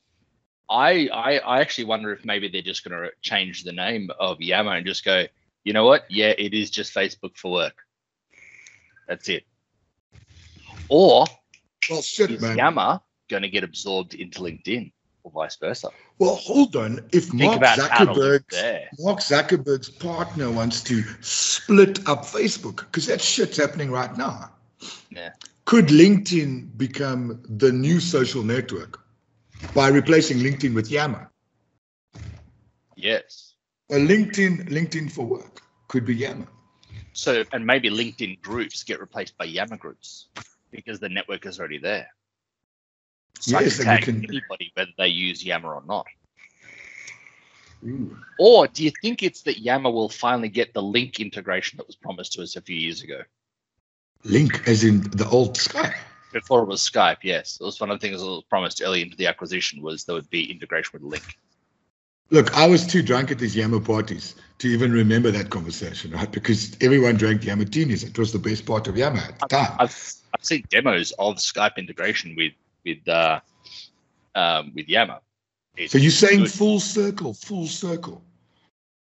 I, 0.69 1.09
I 1.09 1.39
I 1.39 1.61
actually 1.61 1.85
wonder 1.85 2.13
if 2.13 2.25
maybe 2.25 2.49
they're 2.49 2.63
just 2.63 2.85
going 2.85 3.01
to 3.01 3.11
change 3.23 3.63
the 3.63 3.73
name 3.73 4.11
of 4.19 4.41
Yammer 4.41 4.73
and 4.73 4.87
just 4.87 5.05
go, 5.05 5.27
you 5.65 5.73
know 5.73 5.85
what? 5.85 6.05
Yeah, 6.11 6.33
it 6.37 6.55
is 6.55 6.71
just 6.71 6.95
Facebook 6.95 7.37
for 7.37 7.53
work. 7.53 7.77
That's 9.09 9.29
it. 9.29 9.45
Or 10.89 11.27
Well, 11.91 12.03
shit, 12.03 12.31
is 12.31 12.43
man. 12.43 12.57
Yammer 12.57 13.01
going 13.29 13.43
to 13.43 13.49
get 13.49 13.65
absorbed 13.65 14.15
into 14.15 14.41
LinkedIn 14.41 14.93
or 15.25 15.33
vice 15.33 15.57
versa? 15.57 15.91
Well, 16.19 16.37
hold 16.37 16.77
on. 16.77 17.01
If 17.13 17.27
Think 17.27 17.43
Mark 17.43 17.57
about 17.59 17.79
how 17.79 18.05
to 18.05 18.13
live 18.13 18.43
Zuckerberg's 18.43 18.55
there. 18.63 18.89
Mark 18.99 19.19
Zuckerberg's 19.21 19.91
partner 19.91 20.51
wants 20.51 20.83
to 20.85 21.03
split 21.21 21.99
up 22.09 22.23
Facebook 22.23 22.77
because 22.77 23.07
that 23.07 23.21
shit's 23.21 23.57
happening 23.57 23.91
right 23.91 24.17
now. 24.17 24.51
Yeah. 25.11 25.31
Could 25.65 25.87
LinkedIn 25.89 26.77
become 26.79 27.43
the 27.49 27.73
new 27.73 27.99
social 27.99 28.43
network 28.43 29.01
by 29.75 29.89
replacing 29.89 30.39
LinkedIn 30.39 30.75
with 30.75 30.91
Yammer? 30.91 31.31
Yes. 32.97 33.55
A 33.91 33.95
LinkedIn 33.95 34.69
LinkedIn 34.71 35.11
for 35.13 35.25
work 35.27 35.61
could 35.89 36.05
be 36.05 36.15
Yammer. 36.17 36.47
So, 37.13 37.45
and 37.53 37.65
maybe 37.65 37.89
LinkedIn 37.91 38.41
groups 38.43 38.83
get 38.83 39.01
replaced 39.01 39.37
by 39.39 39.45
Yammer 39.47 39.77
groups 39.77 40.29
because 40.71 40.99
the 41.01 41.09
network 41.09 41.47
is 41.47 41.59
already 41.59 41.79
there. 41.79 42.09
So 43.41 43.59
Yes, 43.61 43.81
I 43.81 43.85
can 43.85 43.93
you 43.93 43.97
tag 43.97 44.03
can- 44.05 44.25
anybody 44.31 44.73
whether 44.75 44.91
they 44.99 45.09
use 45.09 45.45
Yammer 45.45 45.75
or 45.75 45.83
not. 45.87 46.07
Ooh. 47.87 48.17
Or 48.39 48.67
do 48.67 48.83
you 48.83 48.91
think 49.03 49.23
it's 49.23 49.43
that 49.43 49.59
Yammer 49.59 49.91
will 49.91 50.09
finally 50.09 50.49
get 50.49 50.73
the 50.75 50.83
Lync 50.83 51.19
integration 51.19 51.77
that 51.77 51.87
was 51.87 51.95
promised 51.97 52.33
to 52.33 52.43
us 52.43 52.57
a 52.57 52.63
few 52.63 52.77
years 52.77 53.03
ago? 53.03 53.23
Lync, 54.25 54.67
as 54.67 54.83
in 54.83 55.03
the 55.03 55.29
old 55.29 55.57
Skype. 55.57 55.95
Before 56.37 56.61
it 56.61 56.69
was 56.69 56.83
Skype, 56.83 57.23
yes. 57.23 57.57
It 57.59 57.65
was 57.65 57.81
one 57.81 57.91
of 57.91 57.99
the 57.99 58.07
things 58.07 58.21
that 58.21 58.27
was 58.27 58.45
promised 58.51 58.83
early 58.85 59.01
into 59.01 59.17
the 59.17 59.27
acquisition 59.27 59.81
was 59.81 60.05
there 60.05 60.15
would 60.15 60.29
be 60.29 60.51
integration 60.51 60.91
with 60.93 61.03
Lync. 61.03 61.35
Look, 62.29 62.55
I 62.55 62.67
was 62.67 62.87
too 62.87 63.03
drunk 63.03 63.31
at 63.31 63.39
these 63.39 63.57
Yammer 63.57 63.81
parties 63.81 64.35
to 64.59 64.69
even 64.69 64.93
remember 64.93 65.31
that 65.31 65.49
conversation, 65.49 66.11
right? 66.11 66.31
Because 66.31 66.77
everyone 66.83 67.17
drank 67.17 67.47
Yammer 67.47 67.63
Martinis. 67.63 68.03
It 68.03 68.19
was 68.19 68.33
the 68.35 68.39
best 68.39 68.67
part 68.67 68.87
of 68.87 68.99
Yammer 68.99 69.21
at 69.21 69.39
the 69.39 69.47
time. 69.47 69.77
I've 69.79 70.13
I've 70.35 70.45
seen 70.45 70.63
demos 70.69 71.11
of 71.19 71.37
Skype 71.37 71.79
integration 71.79 72.37
with 72.37 72.53
with 72.85 73.09
uh, 73.09 73.41
um, 74.35 74.73
with 74.75 74.91
Yammer. 74.91 75.21
It's 75.79 75.93
So 75.93 75.97
you're 75.97 76.11
saying 76.11 76.41
good. 76.41 76.53
full 76.53 76.81
circle, 76.81 77.33
full 77.33 77.67
circle. 77.67 78.23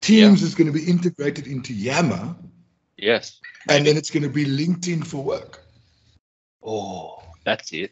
Teams 0.01 0.43
is 0.43 0.53
going 0.53 0.67
to 0.67 0.77
be 0.77 0.83
integrated 0.83 1.47
into 1.47 1.73
Yammer, 1.73 2.35
yes. 2.97 3.39
and 3.69 3.87
then 3.87 3.95
it's 3.95 4.09
going 4.09 4.23
to 4.23 4.29
be 4.29 4.43
LinkedIn 4.43 5.07
for 5.07 5.23
work. 5.23 5.61
Oh, 6.63 7.21
that's 7.43 7.71
it. 7.73 7.91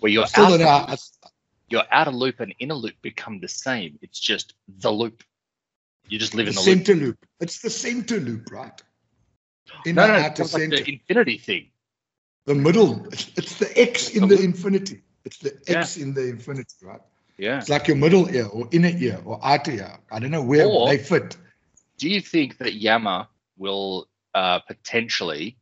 Where 0.00 0.12
your 0.12 0.26
Still 0.26 0.44
outer, 0.46 0.58
don't 0.58 0.66
know. 0.66 0.94
I- 0.94 0.96
your 1.70 1.82
outer 1.90 2.10
loop 2.10 2.40
and 2.40 2.54
inner 2.58 2.74
loop 2.74 2.94
become 3.02 3.40
the 3.40 3.48
same. 3.48 3.98
It's 4.02 4.20
just 4.20 4.54
the 4.68 4.90
loop. 4.92 5.24
You 6.08 6.18
just 6.18 6.34
live 6.34 6.46
The 6.46 6.50
in 6.50 6.54
the 6.56 6.60
center 6.60 6.94
loop. 6.94 7.26
It's 7.40 7.60
the 7.60 7.70
center 7.70 8.20
loop, 8.20 8.50
right? 8.52 8.82
in 9.86 9.94
No, 9.96 10.02
the 10.06 10.08
no, 10.12 10.14
outer 10.26 10.42
it's 10.42 10.52
like 10.52 10.62
center. 10.62 10.76
the 10.76 10.92
infinity 10.92 11.38
thing. 11.38 11.70
The 12.44 12.54
middle, 12.54 13.06
it's, 13.06 13.30
it's 13.36 13.58
the 13.58 13.80
X 13.80 14.10
in 14.10 14.28
The 14.28 14.36
the 14.36 14.42
infinity. 14.44 15.02
It's 15.24 15.38
the 15.38 15.58
X 15.66 15.96
in 15.96 16.12
the 16.12 16.28
infinity, 16.28 16.74
right? 16.82 17.00
Yeah. 17.38 17.58
It's 17.58 17.70
like 17.70 17.88
your 17.88 17.96
middle 17.96 18.28
ear 18.28 18.44
or 18.46 18.68
inner 18.70 18.90
ear 18.90 19.20
or 19.24 19.40
outer 19.42 19.72
ear. 19.72 19.98
I 20.12 20.18
don't 20.18 20.30
know 20.30 20.42
where 20.42 20.66
Or- 20.66 20.88
they 20.88 20.98
fit. 20.98 21.36
Do 21.96 22.08
you 22.10 22.20
think 22.20 22.58
that 22.58 22.74
Yammer 22.74 23.26
will 23.56 24.06
uh, 24.34 24.58
potentially 24.60 25.56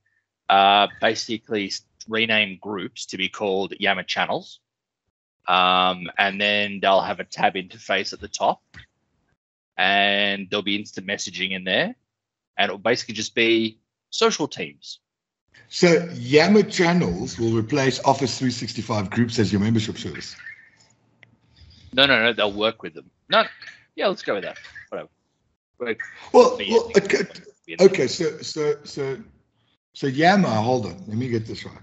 uh, 0.48 0.88
basically 1.00 1.72
rename 2.08 2.58
groups 2.60 3.06
to 3.06 3.16
be 3.16 3.28
called 3.28 3.74
Yammer 3.78 4.02
channels? 4.02 4.60
Um, 5.48 6.08
and 6.18 6.40
then 6.40 6.80
they'll 6.80 7.00
have 7.00 7.20
a 7.20 7.24
tab 7.24 7.54
interface 7.54 8.12
at 8.12 8.20
the 8.20 8.28
top, 8.28 8.62
and 9.76 10.48
there'll 10.48 10.62
be 10.62 10.76
instant 10.76 11.06
messaging 11.06 11.50
in 11.50 11.64
there, 11.64 11.96
and 12.56 12.64
it'll 12.64 12.78
basically 12.78 13.14
just 13.14 13.34
be 13.34 13.78
social 14.10 14.46
teams. 14.46 15.00
So 15.68 16.08
Yammer 16.14 16.62
channels 16.62 17.38
will 17.38 17.56
replace 17.56 17.98
Office 18.04 18.38
365 18.38 19.10
groups 19.10 19.38
as 19.38 19.50
your 19.50 19.60
membership 19.60 19.98
service. 19.98 20.36
No, 21.94 22.06
no, 22.06 22.22
no, 22.22 22.32
they'll 22.32 22.52
work 22.52 22.82
with 22.82 22.94
them. 22.94 23.10
No, 23.28 23.44
yeah, 23.96 24.06
let's 24.06 24.22
go 24.22 24.34
with 24.34 24.44
that. 24.44 24.58
Whatever. 24.90 25.08
Well, 26.32 26.58
well 26.58 26.90
okay, 26.96 27.24
okay, 27.80 28.06
so 28.06 28.38
so 28.38 28.76
so 28.84 29.18
so 29.94 30.06
Yammer, 30.06 30.48
hold 30.48 30.86
on, 30.86 30.96
let 31.06 31.16
me 31.16 31.28
get 31.28 31.46
this 31.46 31.64
right. 31.64 31.74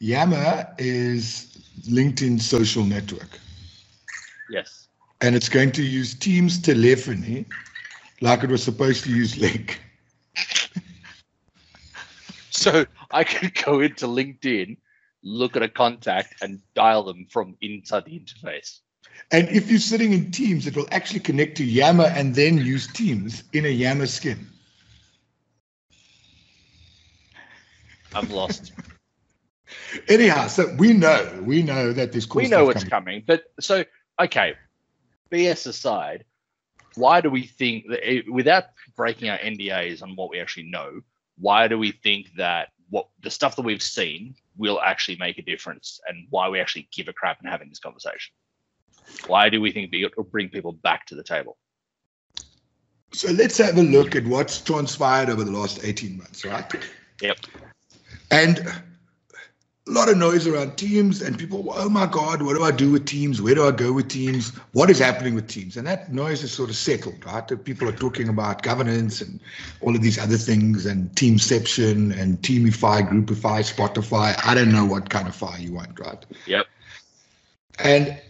Yammer 0.00 0.66
is 0.78 1.70
LinkedIn 1.88 2.40
social 2.40 2.84
network, 2.84 3.38
Yes. 4.50 4.88
and 5.20 5.34
it's 5.34 5.48
going 5.48 5.72
to 5.72 5.82
use 5.82 6.14
Teams 6.14 6.60
telephony 6.60 7.46
like 8.20 8.42
it 8.44 8.50
was 8.50 8.62
supposed 8.62 9.04
to 9.04 9.10
use 9.10 9.36
Lync. 9.36 9.76
So 12.50 12.86
I 13.10 13.22
could 13.22 13.54
go 13.64 13.80
into 13.80 14.06
LinkedIn, 14.06 14.78
look 15.22 15.56
at 15.56 15.62
a 15.62 15.68
contact, 15.68 16.42
and 16.42 16.60
dial 16.74 17.04
them 17.04 17.26
from 17.30 17.54
inside 17.60 18.06
the 18.06 18.18
interface. 18.18 18.80
And 19.30 19.48
if 19.50 19.68
you're 19.70 19.78
sitting 19.78 20.14
in 20.14 20.30
Teams, 20.30 20.66
it 20.66 20.74
will 20.74 20.88
actually 20.90 21.20
connect 21.20 21.58
to 21.58 21.64
Yammer 21.64 22.06
and 22.06 22.34
then 22.34 22.56
use 22.56 22.86
Teams 22.86 23.44
in 23.52 23.66
a 23.66 23.68
Yammer 23.68 24.06
skin. 24.06 24.46
I'm 28.16 28.28
lost. 28.30 28.72
Anyhow, 30.08 30.46
so 30.46 30.74
we 30.78 30.92
know, 30.92 31.42
we 31.44 31.62
know 31.62 31.92
that 31.92 32.12
this 32.12 32.24
cool 32.24 32.42
we 32.42 32.48
know 32.48 32.64
what's 32.64 32.84
coming. 32.84 33.22
coming, 33.22 33.24
but 33.26 33.44
so 33.60 33.84
okay. 34.20 34.54
BS 35.30 35.66
aside, 35.66 36.24
why 36.94 37.20
do 37.20 37.30
we 37.30 37.46
think 37.46 37.88
that 37.88 38.08
it, 38.10 38.32
without 38.32 38.64
breaking 38.96 39.28
our 39.28 39.38
NDAs 39.38 40.02
on 40.02 40.16
what 40.16 40.30
we 40.30 40.40
actually 40.40 40.70
know, 40.70 41.00
why 41.38 41.68
do 41.68 41.78
we 41.78 41.92
think 41.92 42.28
that 42.36 42.68
what 42.88 43.08
the 43.22 43.30
stuff 43.30 43.56
that 43.56 43.62
we've 43.62 43.82
seen 43.82 44.34
will 44.56 44.80
actually 44.80 45.16
make 45.18 45.36
a 45.38 45.42
difference, 45.42 46.00
and 46.08 46.26
why 46.30 46.48
we 46.48 46.60
actually 46.60 46.88
give 46.92 47.08
a 47.08 47.12
crap 47.12 47.38
in 47.42 47.50
having 47.50 47.68
this 47.68 47.80
conversation? 47.80 48.32
Why 49.26 49.48
do 49.50 49.60
we 49.60 49.72
think 49.72 49.92
it'll 49.92 50.24
bring 50.24 50.48
people 50.48 50.72
back 50.72 51.06
to 51.06 51.14
the 51.14 51.22
table? 51.22 51.58
So 53.12 53.30
let's 53.32 53.58
have 53.58 53.76
a 53.76 53.82
look 53.82 54.16
at 54.16 54.24
what's 54.24 54.60
transpired 54.60 55.28
over 55.28 55.44
the 55.44 55.50
last 55.50 55.84
18 55.84 56.18
months, 56.18 56.44
right? 56.44 56.72
Yep. 57.20 57.38
And 58.30 58.58
a 59.88 59.92
lot 59.92 60.08
of 60.08 60.16
noise 60.16 60.48
around 60.48 60.76
teams, 60.76 61.22
and 61.22 61.38
people, 61.38 61.64
oh 61.72 61.88
my 61.88 62.06
God, 62.06 62.42
what 62.42 62.56
do 62.56 62.64
I 62.64 62.72
do 62.72 62.90
with 62.90 63.06
teams? 63.06 63.40
Where 63.40 63.54
do 63.54 63.68
I 63.68 63.70
go 63.70 63.92
with 63.92 64.08
teams? 64.08 64.50
What 64.72 64.90
is 64.90 64.98
happening 64.98 65.34
with 65.34 65.46
teams? 65.46 65.76
And 65.76 65.86
that 65.86 66.12
noise 66.12 66.42
is 66.42 66.50
sort 66.52 66.70
of 66.70 66.76
settled, 66.76 67.24
right? 67.24 67.64
People 67.64 67.88
are 67.88 67.92
talking 67.92 68.28
about 68.28 68.62
governance 68.62 69.20
and 69.20 69.38
all 69.80 69.94
of 69.94 70.02
these 70.02 70.18
other 70.18 70.36
things, 70.36 70.86
and 70.86 71.08
teamception 71.10 72.18
and 72.18 72.38
teamify, 72.42 73.08
groupify, 73.08 73.62
Spotify. 73.62 74.36
I 74.44 74.54
don't 74.54 74.72
know 74.72 74.84
what 74.84 75.08
kind 75.08 75.28
of 75.28 75.36
fire 75.36 75.58
you 75.58 75.74
want, 75.74 76.00
right? 76.00 76.26
Yep. 76.46 76.66
And 77.78 78.20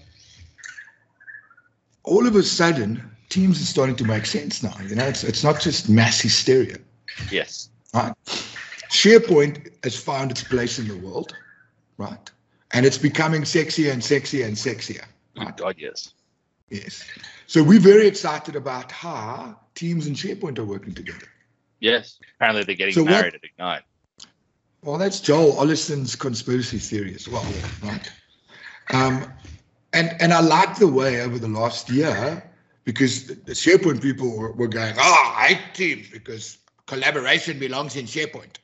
all 2.04 2.26
of 2.26 2.36
a 2.36 2.42
sudden, 2.42 3.02
teams 3.30 3.60
is 3.60 3.68
starting 3.68 3.96
to 3.96 4.04
make 4.04 4.26
sense 4.26 4.62
now. 4.62 4.76
You 4.86 4.94
know, 4.94 5.06
it's 5.06 5.24
it's 5.24 5.42
not 5.42 5.60
just 5.60 5.88
mass 5.88 6.20
hysteria. 6.20 6.76
Yes. 7.30 7.70
Right? 7.94 8.12
SharePoint 8.90 9.72
has 9.84 9.96
found 9.96 10.30
its 10.30 10.42
place 10.42 10.78
in 10.78 10.88
the 10.88 10.96
world, 10.96 11.34
right? 11.98 12.30
And 12.72 12.84
it's 12.84 12.98
becoming 12.98 13.42
sexier 13.42 13.92
and 13.92 14.02
sexier 14.02 14.44
and 14.46 14.56
sexier. 14.56 15.04
Oh, 15.38 15.50
God, 15.56 15.76
yes. 15.78 16.12
Yes. 16.70 17.04
So 17.46 17.62
we're 17.62 17.80
very 17.80 18.06
excited 18.06 18.56
about 18.56 18.90
how 18.90 19.58
Teams 19.74 20.06
and 20.06 20.16
SharePoint 20.16 20.58
are 20.58 20.64
working 20.64 20.94
together. 20.94 21.26
Yes. 21.80 22.18
Apparently 22.36 22.64
they're 22.64 22.74
getting 22.74 22.94
So 22.94 23.02
what- 23.02 23.10
married 23.10 23.34
at 23.34 23.44
Ignite. 23.44 23.82
Well, 24.82 24.98
that's 24.98 25.18
Joel 25.20 25.52
Oleson's 25.54 26.14
conspiracy 26.14 26.78
theory 26.78 27.14
as 27.14 27.28
well, 27.28 27.44
right? 27.82 28.12
Um, 28.92 29.32
and 29.92 30.14
and 30.20 30.32
I 30.32 30.40
like 30.40 30.78
the 30.78 30.86
way 30.86 31.22
over 31.22 31.38
the 31.40 31.48
last 31.48 31.90
year 31.90 32.48
because 32.84 33.26
the 33.26 33.34
the 33.34 33.52
SharePoint 33.52 34.00
people 34.00 34.36
were, 34.38 34.52
were 34.52 34.68
going, 34.68 34.94
oh, 34.96 35.34
I 35.36 35.54
hate 35.54 35.74
Teams 35.74 36.08
because 36.10 36.58
collaboration 36.86 37.58
belongs 37.58 37.96
in 37.96 38.06
SharePoint. 38.06 38.58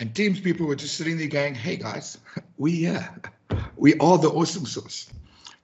And 0.00 0.14
Teams 0.14 0.40
people 0.40 0.66
were 0.66 0.76
just 0.76 0.96
sitting 0.96 1.18
there 1.18 1.28
going, 1.28 1.54
hey 1.54 1.76
guys, 1.76 2.18
we 2.58 2.72
here. 2.72 3.08
We 3.76 3.94
are 3.98 4.18
the 4.18 4.30
awesome 4.30 4.66
source. 4.66 5.10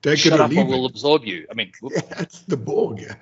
Take 0.02 0.18
Shut 0.18 0.40
up 0.40 0.56
or 0.56 0.66
we'll 0.66 0.84
it. 0.84 0.90
absorb 0.90 1.24
you. 1.24 1.46
I 1.50 1.54
mean. 1.54 1.72
Yeah, 1.90 2.02
that's 2.16 2.40
the 2.42 2.56
Borg, 2.56 3.00
yeah. 3.00 3.16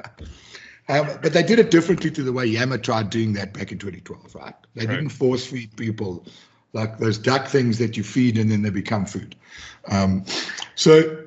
Um, 0.88 1.06
but 1.22 1.32
they 1.32 1.42
did 1.42 1.58
it 1.58 1.70
differently 1.70 2.10
to 2.10 2.22
the 2.22 2.32
way 2.32 2.44
Yammer 2.46 2.78
tried 2.78 3.10
doing 3.10 3.32
that 3.34 3.54
back 3.54 3.72
in 3.72 3.78
2012, 3.78 4.34
right? 4.34 4.54
They 4.74 4.86
Right. 4.86 4.96
didn't 4.96 5.10
force 5.10 5.46
feed 5.46 5.74
people 5.76 6.26
like 6.74 6.98
those 6.98 7.16
duck 7.18 7.46
things 7.46 7.78
that 7.78 7.96
you 7.96 8.02
feed 8.02 8.36
and 8.36 8.50
then 8.50 8.62
they 8.62 8.70
become 8.70 9.06
food. 9.06 9.34
Um, 9.90 10.24
so 10.74 11.23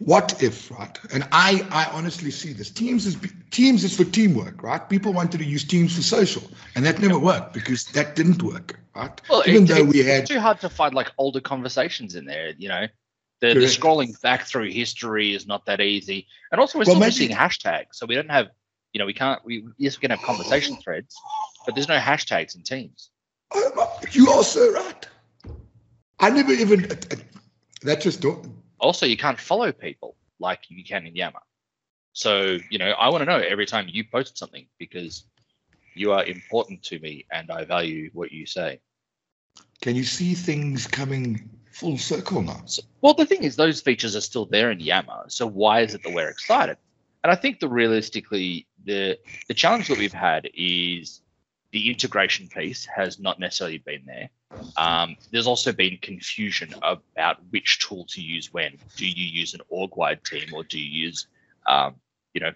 what 0.00 0.42
if, 0.42 0.70
right? 0.70 0.98
And 1.12 1.28
I, 1.30 1.66
I 1.70 1.84
honestly 1.92 2.30
see 2.30 2.52
this. 2.54 2.70
Teams 2.70 3.06
is 3.06 3.16
Teams 3.50 3.84
is 3.84 3.94
for 3.96 4.04
teamwork, 4.04 4.62
right? 4.62 4.88
People 4.88 5.12
wanted 5.12 5.38
to 5.38 5.44
use 5.44 5.62
Teams 5.64 5.94
for 5.94 6.02
social, 6.02 6.42
and 6.74 6.84
that 6.86 6.98
never 7.00 7.18
worked 7.18 7.52
because 7.52 7.84
that 7.92 8.16
didn't 8.16 8.42
work, 8.42 8.80
right? 8.96 9.20
Well, 9.28 9.42
Even 9.46 9.64
it- 9.64 9.68
though 9.68 9.84
we 9.84 10.00
it's 10.00 10.08
had 10.08 10.26
too 10.26 10.40
hard 10.40 10.58
to 10.62 10.70
find 10.70 10.94
like 10.94 11.12
older 11.18 11.40
conversations 11.40 12.14
in 12.14 12.24
there. 12.24 12.54
You 12.56 12.68
know, 12.68 12.86
the, 13.40 13.52
the 13.54 13.60
scrolling 13.66 14.18
back 14.22 14.46
through 14.46 14.70
history 14.70 15.34
is 15.34 15.46
not 15.46 15.66
that 15.66 15.80
easy, 15.82 16.26
and 16.50 16.60
also 16.60 16.78
we're 16.78 16.84
Well, 16.86 16.96
still 16.96 17.00
maybe- 17.00 17.06
missing 17.10 17.30
hashtags, 17.36 17.92
so 17.94 18.06
we 18.06 18.14
don't 18.14 18.30
have. 18.30 18.48
You 18.94 18.98
know, 19.00 19.06
we 19.06 19.14
can't. 19.14 19.44
We 19.44 19.66
yes, 19.76 19.98
we 19.98 20.00
can 20.00 20.10
have 20.10 20.22
conversation 20.26 20.76
threads, 20.82 21.14
but 21.66 21.74
there's 21.74 21.88
no 21.88 21.98
hashtags 21.98 22.56
in 22.56 22.62
Teams. 22.62 23.10
Oh, 23.52 24.00
you 24.12 24.30
are 24.30 24.42
so 24.44 24.72
right. 24.72 25.06
I 26.20 26.30
never 26.30 26.52
even 26.52 26.88
that 27.82 28.00
just 28.00 28.20
don't. 28.22 28.48
Also, 28.80 29.06
you 29.06 29.16
can't 29.16 29.38
follow 29.38 29.72
people 29.72 30.16
like 30.38 30.64
you 30.68 30.84
can 30.84 31.06
in 31.06 31.14
Yammer. 31.14 31.40
So 32.12 32.58
you 32.70 32.78
know, 32.78 32.90
I 32.90 33.08
want 33.10 33.22
to 33.22 33.26
know 33.26 33.38
every 33.38 33.66
time 33.66 33.86
you 33.88 34.04
post 34.04 34.36
something 34.36 34.66
because 34.78 35.24
you 35.94 36.12
are 36.12 36.24
important 36.24 36.82
to 36.84 36.98
me 36.98 37.26
and 37.30 37.50
I 37.50 37.64
value 37.64 38.10
what 38.12 38.32
you 38.32 38.46
say. 38.46 38.80
Can 39.80 39.96
you 39.96 40.04
see 40.04 40.34
things 40.34 40.86
coming 40.86 41.48
full 41.72 41.98
circle 41.98 42.42
now? 42.42 42.62
So, 42.66 42.82
well, 43.00 43.14
the 43.14 43.26
thing 43.26 43.44
is, 43.44 43.56
those 43.56 43.80
features 43.80 44.14
are 44.14 44.20
still 44.20 44.46
there 44.46 44.70
in 44.70 44.80
Yammer. 44.80 45.24
So 45.28 45.46
why 45.46 45.80
is 45.80 45.94
it 45.94 46.02
that 46.02 46.12
we're 46.12 46.28
excited? 46.28 46.76
And 47.22 47.30
I 47.30 47.34
think 47.34 47.60
that 47.60 47.68
realistically, 47.68 48.66
the 48.84 49.18
the 49.48 49.54
challenge 49.54 49.88
that 49.88 49.98
we've 49.98 50.12
had 50.12 50.48
is 50.54 51.20
the 51.72 51.90
integration 51.90 52.48
piece 52.48 52.86
has 52.86 53.18
not 53.18 53.38
necessarily 53.38 53.78
been 53.78 54.04
there. 54.06 54.30
Um, 54.76 55.16
there's 55.30 55.46
also 55.46 55.72
been 55.72 55.98
confusion 56.02 56.74
about 56.82 57.38
which 57.50 57.78
tool 57.86 58.04
to 58.10 58.20
use 58.20 58.52
when. 58.52 58.78
Do 58.96 59.06
you 59.06 59.24
use 59.24 59.54
an 59.54 59.60
org-wide 59.68 60.24
team 60.24 60.48
or 60.52 60.64
do 60.64 60.78
you 60.78 61.06
use, 61.06 61.26
um, 61.66 61.96
you 62.34 62.40
know, 62.40 62.52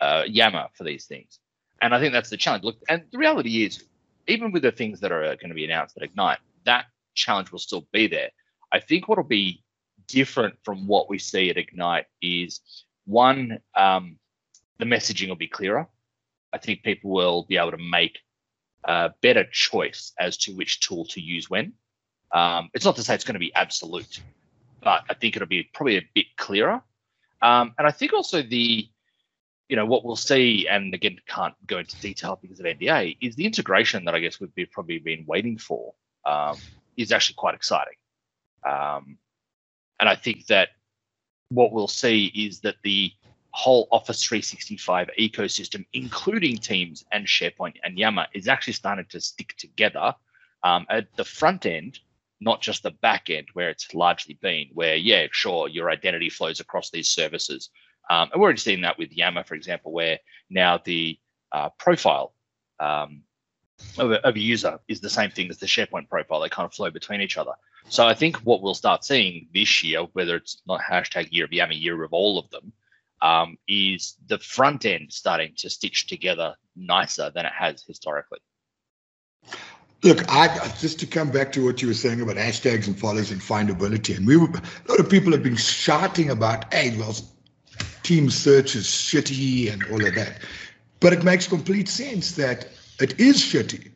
uh, 0.00 0.24
Yammer 0.26 0.68
for 0.74 0.84
these 0.84 1.06
things? 1.06 1.38
And 1.80 1.94
I 1.94 2.00
think 2.00 2.12
that's 2.12 2.30
the 2.30 2.36
challenge. 2.36 2.64
Look, 2.64 2.76
and 2.88 3.02
the 3.10 3.18
reality 3.18 3.64
is, 3.64 3.84
even 4.28 4.52
with 4.52 4.62
the 4.62 4.70
things 4.70 5.00
that 5.00 5.10
are 5.10 5.22
going 5.22 5.48
to 5.48 5.54
be 5.54 5.64
announced 5.64 5.96
at 5.96 6.04
Ignite, 6.04 6.38
that 6.64 6.86
challenge 7.14 7.50
will 7.50 7.58
still 7.58 7.86
be 7.92 8.06
there. 8.06 8.30
I 8.70 8.78
think 8.78 9.08
what'll 9.08 9.24
be 9.24 9.62
different 10.06 10.54
from 10.62 10.86
what 10.86 11.08
we 11.08 11.18
see 11.18 11.50
at 11.50 11.56
Ignite 11.56 12.06
is 12.20 12.60
one, 13.04 13.58
um, 13.74 14.16
the 14.78 14.84
messaging 14.84 15.28
will 15.28 15.36
be 15.36 15.48
clearer. 15.48 15.88
I 16.52 16.58
think 16.58 16.82
people 16.82 17.10
will 17.10 17.44
be 17.48 17.56
able 17.56 17.72
to 17.72 17.78
make 17.78 18.18
a 18.84 19.10
better 19.20 19.44
choice 19.44 20.12
as 20.18 20.36
to 20.38 20.52
which 20.52 20.80
tool 20.80 21.04
to 21.06 21.20
use 21.20 21.48
when. 21.48 21.72
Um, 22.32 22.70
it's 22.74 22.84
not 22.84 22.96
to 22.96 23.02
say 23.02 23.14
it's 23.14 23.24
going 23.24 23.34
to 23.34 23.40
be 23.40 23.54
absolute, 23.54 24.20
but 24.82 25.04
I 25.08 25.14
think 25.14 25.36
it'll 25.36 25.48
be 25.48 25.68
probably 25.74 25.98
a 25.98 26.08
bit 26.14 26.26
clearer. 26.36 26.82
Um, 27.40 27.74
and 27.78 27.86
I 27.86 27.90
think 27.90 28.12
also 28.12 28.42
the, 28.42 28.88
you 29.68 29.76
know, 29.76 29.86
what 29.86 30.04
we'll 30.04 30.16
see, 30.16 30.66
and 30.68 30.94
again, 30.94 31.18
can't 31.26 31.54
go 31.66 31.78
into 31.78 32.00
detail 32.00 32.38
because 32.40 32.60
of 32.60 32.66
NDA, 32.66 33.18
is 33.20 33.36
the 33.36 33.46
integration 33.46 34.04
that 34.04 34.14
I 34.14 34.20
guess 34.20 34.40
we've 34.40 34.70
probably 34.70 34.98
been 34.98 35.24
waiting 35.26 35.58
for 35.58 35.94
um, 36.24 36.56
is 36.96 37.12
actually 37.12 37.34
quite 37.36 37.54
exciting. 37.54 37.94
Um, 38.64 39.18
and 40.00 40.08
I 40.08 40.14
think 40.14 40.46
that 40.46 40.70
what 41.48 41.72
we'll 41.72 41.88
see 41.88 42.26
is 42.26 42.60
that 42.60 42.76
the 42.82 43.12
whole 43.52 43.86
Office 43.90 44.22
365 44.24 45.10
ecosystem, 45.18 45.84
including 45.92 46.56
Teams 46.56 47.04
and 47.12 47.26
SharePoint 47.26 47.74
and 47.84 47.98
Yammer, 47.98 48.26
is 48.34 48.48
actually 48.48 48.72
starting 48.72 49.06
to 49.10 49.20
stick 49.20 49.54
together 49.58 50.14
um, 50.64 50.86
at 50.88 51.14
the 51.16 51.24
front 51.24 51.66
end, 51.66 52.00
not 52.40 52.60
just 52.62 52.82
the 52.82 52.90
back 52.90 53.30
end 53.30 53.48
where 53.52 53.68
it's 53.68 53.94
largely 53.94 54.38
been, 54.40 54.68
where, 54.72 54.96
yeah, 54.96 55.26
sure, 55.30 55.68
your 55.68 55.90
identity 55.90 56.30
flows 56.30 56.60
across 56.60 56.90
these 56.90 57.08
services. 57.08 57.70
Um, 58.10 58.30
and 58.32 58.40
we're 58.40 58.46
already 58.46 58.58
seeing 58.58 58.80
that 58.82 58.98
with 58.98 59.12
Yammer, 59.12 59.44
for 59.44 59.54
example, 59.54 59.92
where 59.92 60.18
now 60.50 60.80
the 60.82 61.18
uh, 61.52 61.68
profile 61.78 62.34
um, 62.80 63.22
of, 63.98 64.12
a, 64.12 64.26
of 64.26 64.34
a 64.34 64.40
user 64.40 64.78
is 64.88 65.00
the 65.00 65.10
same 65.10 65.30
thing 65.30 65.50
as 65.50 65.58
the 65.58 65.66
SharePoint 65.66 66.08
profile. 66.08 66.40
They 66.40 66.48
kind 66.48 66.66
of 66.66 66.74
flow 66.74 66.90
between 66.90 67.20
each 67.20 67.36
other. 67.36 67.52
So 67.88 68.06
I 68.06 68.14
think 68.14 68.36
what 68.38 68.62
we'll 68.62 68.74
start 68.74 69.04
seeing 69.04 69.48
this 69.52 69.82
year, 69.82 70.02
whether 70.14 70.36
it's 70.36 70.62
not 70.66 70.80
hashtag 70.80 71.28
year 71.30 71.44
of 71.44 71.52
Yammer, 71.52 71.74
year 71.74 72.02
of 72.02 72.12
all 72.12 72.38
of 72.38 72.48
them, 72.50 72.72
um, 73.22 73.56
is 73.68 74.16
the 74.26 74.38
front 74.38 74.84
end 74.84 75.12
starting 75.12 75.52
to 75.58 75.70
stitch 75.70 76.08
together 76.08 76.54
nicer 76.76 77.30
than 77.34 77.46
it 77.46 77.52
has 77.56 77.82
historically. 77.86 78.40
Look, 80.02 80.28
I 80.28 80.48
just 80.80 80.98
to 81.00 81.06
come 81.06 81.30
back 81.30 81.52
to 81.52 81.64
what 81.64 81.80
you 81.80 81.86
were 81.86 81.94
saying 81.94 82.20
about 82.20 82.34
hashtags 82.34 82.88
and 82.88 82.98
follows 82.98 83.30
and 83.30 83.40
findability, 83.40 84.16
and 84.16 84.26
we 84.26 84.36
were, 84.36 84.48
a 84.48 84.90
lot 84.90 84.98
of 84.98 85.08
people 85.08 85.30
have 85.30 85.44
been 85.44 85.56
shouting 85.56 86.30
about, 86.30 86.74
hey, 86.74 86.96
well, 86.98 87.14
team 88.02 88.28
search 88.28 88.74
is 88.74 88.86
shitty 88.86 89.72
and 89.72 89.86
all 89.92 90.04
of 90.04 90.14
that, 90.16 90.40
but 90.98 91.12
it 91.12 91.22
makes 91.22 91.46
complete 91.46 91.88
sense 91.88 92.32
that 92.32 92.66
it 93.00 93.20
is 93.20 93.36
shitty 93.36 93.91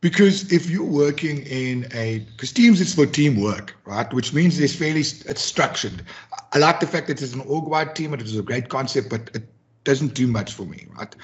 because 0.00 0.52
if 0.52 0.70
you're 0.70 0.84
working 0.84 1.38
in 1.46 1.86
a 1.92 2.20
because 2.20 2.52
teams 2.52 2.80
is 2.80 2.94
for 2.94 3.06
teamwork 3.06 3.74
right? 3.84 4.12
Which 4.12 4.32
means 4.32 4.58
it's 4.58 4.74
fairly 4.74 5.00
it's 5.00 5.42
structured. 5.42 6.02
I 6.52 6.58
like 6.58 6.80
the 6.80 6.86
fact 6.86 7.08
that 7.08 7.20
it's 7.20 7.34
an 7.34 7.40
org-wide 7.40 7.94
team 7.94 8.12
and 8.12 8.22
it 8.22 8.28
is 8.28 8.38
a 8.38 8.42
great 8.42 8.68
concept 8.68 9.10
but 9.10 9.30
it 9.34 9.44
doesn't 9.84 10.14
do 10.14 10.26
much 10.26 10.52
for 10.52 10.64
me 10.64 10.86
right? 10.96 11.14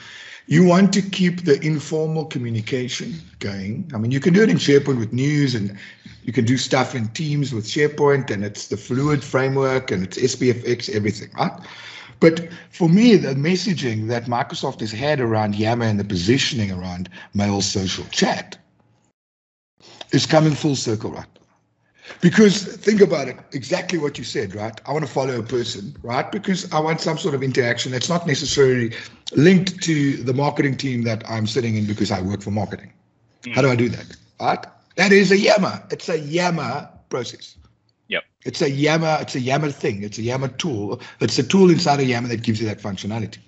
You 0.46 0.64
want 0.64 0.92
to 0.94 1.02
keep 1.02 1.44
the 1.44 1.58
informal 1.60 2.26
communication 2.26 3.14
going. 3.38 3.90
I 3.94 3.98
mean 3.98 4.10
you 4.10 4.20
can 4.20 4.34
do 4.34 4.42
it 4.42 4.50
in 4.50 4.56
sharepoint 4.56 4.98
with 4.98 5.12
news 5.12 5.54
and 5.54 5.78
you 6.24 6.32
can 6.32 6.44
do 6.44 6.56
stuff 6.56 6.94
in 6.94 7.08
teams 7.08 7.52
with 7.52 7.66
sharepoint 7.66 8.30
and 8.30 8.44
it's 8.44 8.68
the 8.68 8.76
fluid 8.76 9.22
framework 9.22 9.90
and 9.90 10.02
it's 10.02 10.18
spfx 10.18 10.90
everything 10.90 11.30
right? 11.38 11.60
But 12.20 12.48
for 12.70 12.88
me, 12.88 13.16
the 13.16 13.34
messaging 13.34 14.08
that 14.08 14.26
Microsoft 14.26 14.80
has 14.80 14.92
had 14.92 15.20
around 15.20 15.56
Yammer 15.56 15.84
and 15.84 16.00
the 16.00 16.04
positioning 16.04 16.70
around 16.70 17.10
mail 17.34 17.60
social 17.60 18.04
chat 18.06 18.56
is 20.12 20.26
coming 20.26 20.54
full 20.54 20.76
circle, 20.76 21.12
right? 21.12 21.26
Because 22.20 22.62
think 22.62 23.00
about 23.00 23.28
it, 23.28 23.36
exactly 23.52 23.98
what 23.98 24.18
you 24.18 24.24
said, 24.24 24.54
right? 24.54 24.78
I 24.86 24.92
want 24.92 25.06
to 25.06 25.10
follow 25.10 25.38
a 25.38 25.42
person, 25.42 25.96
right? 26.02 26.30
Because 26.30 26.70
I 26.72 26.78
want 26.78 27.00
some 27.00 27.16
sort 27.16 27.34
of 27.34 27.42
interaction 27.42 27.92
that's 27.92 28.08
not 28.08 28.26
necessarily 28.26 28.92
linked 29.32 29.82
to 29.82 30.22
the 30.22 30.34
marketing 30.34 30.76
team 30.76 31.02
that 31.04 31.28
I'm 31.28 31.46
sitting 31.46 31.76
in 31.76 31.86
because 31.86 32.10
I 32.10 32.20
work 32.20 32.42
for 32.42 32.50
marketing. 32.50 32.92
Mm. 33.42 33.54
How 33.54 33.62
do 33.62 33.70
I 33.70 33.76
do 33.76 33.88
that? 33.88 34.16
Right? 34.40 34.66
That 34.96 35.12
is 35.12 35.32
a 35.32 35.38
Yammer. 35.38 35.82
It's 35.90 36.08
a 36.08 36.18
Yammer 36.18 36.88
process. 37.08 37.56
It's 38.44 38.60
a 38.60 38.70
Yammer, 38.70 39.18
it's 39.20 39.34
a 39.34 39.40
Yammer 39.40 39.70
thing. 39.70 40.02
It's 40.02 40.18
a 40.18 40.22
Yammer 40.22 40.48
tool. 40.48 41.00
It's 41.20 41.38
a 41.38 41.42
tool 41.42 41.70
inside 41.70 42.00
of 42.00 42.06
Yammer 42.06 42.28
that 42.28 42.42
gives 42.42 42.60
you 42.60 42.66
that 42.68 42.80
functionality. 42.80 43.38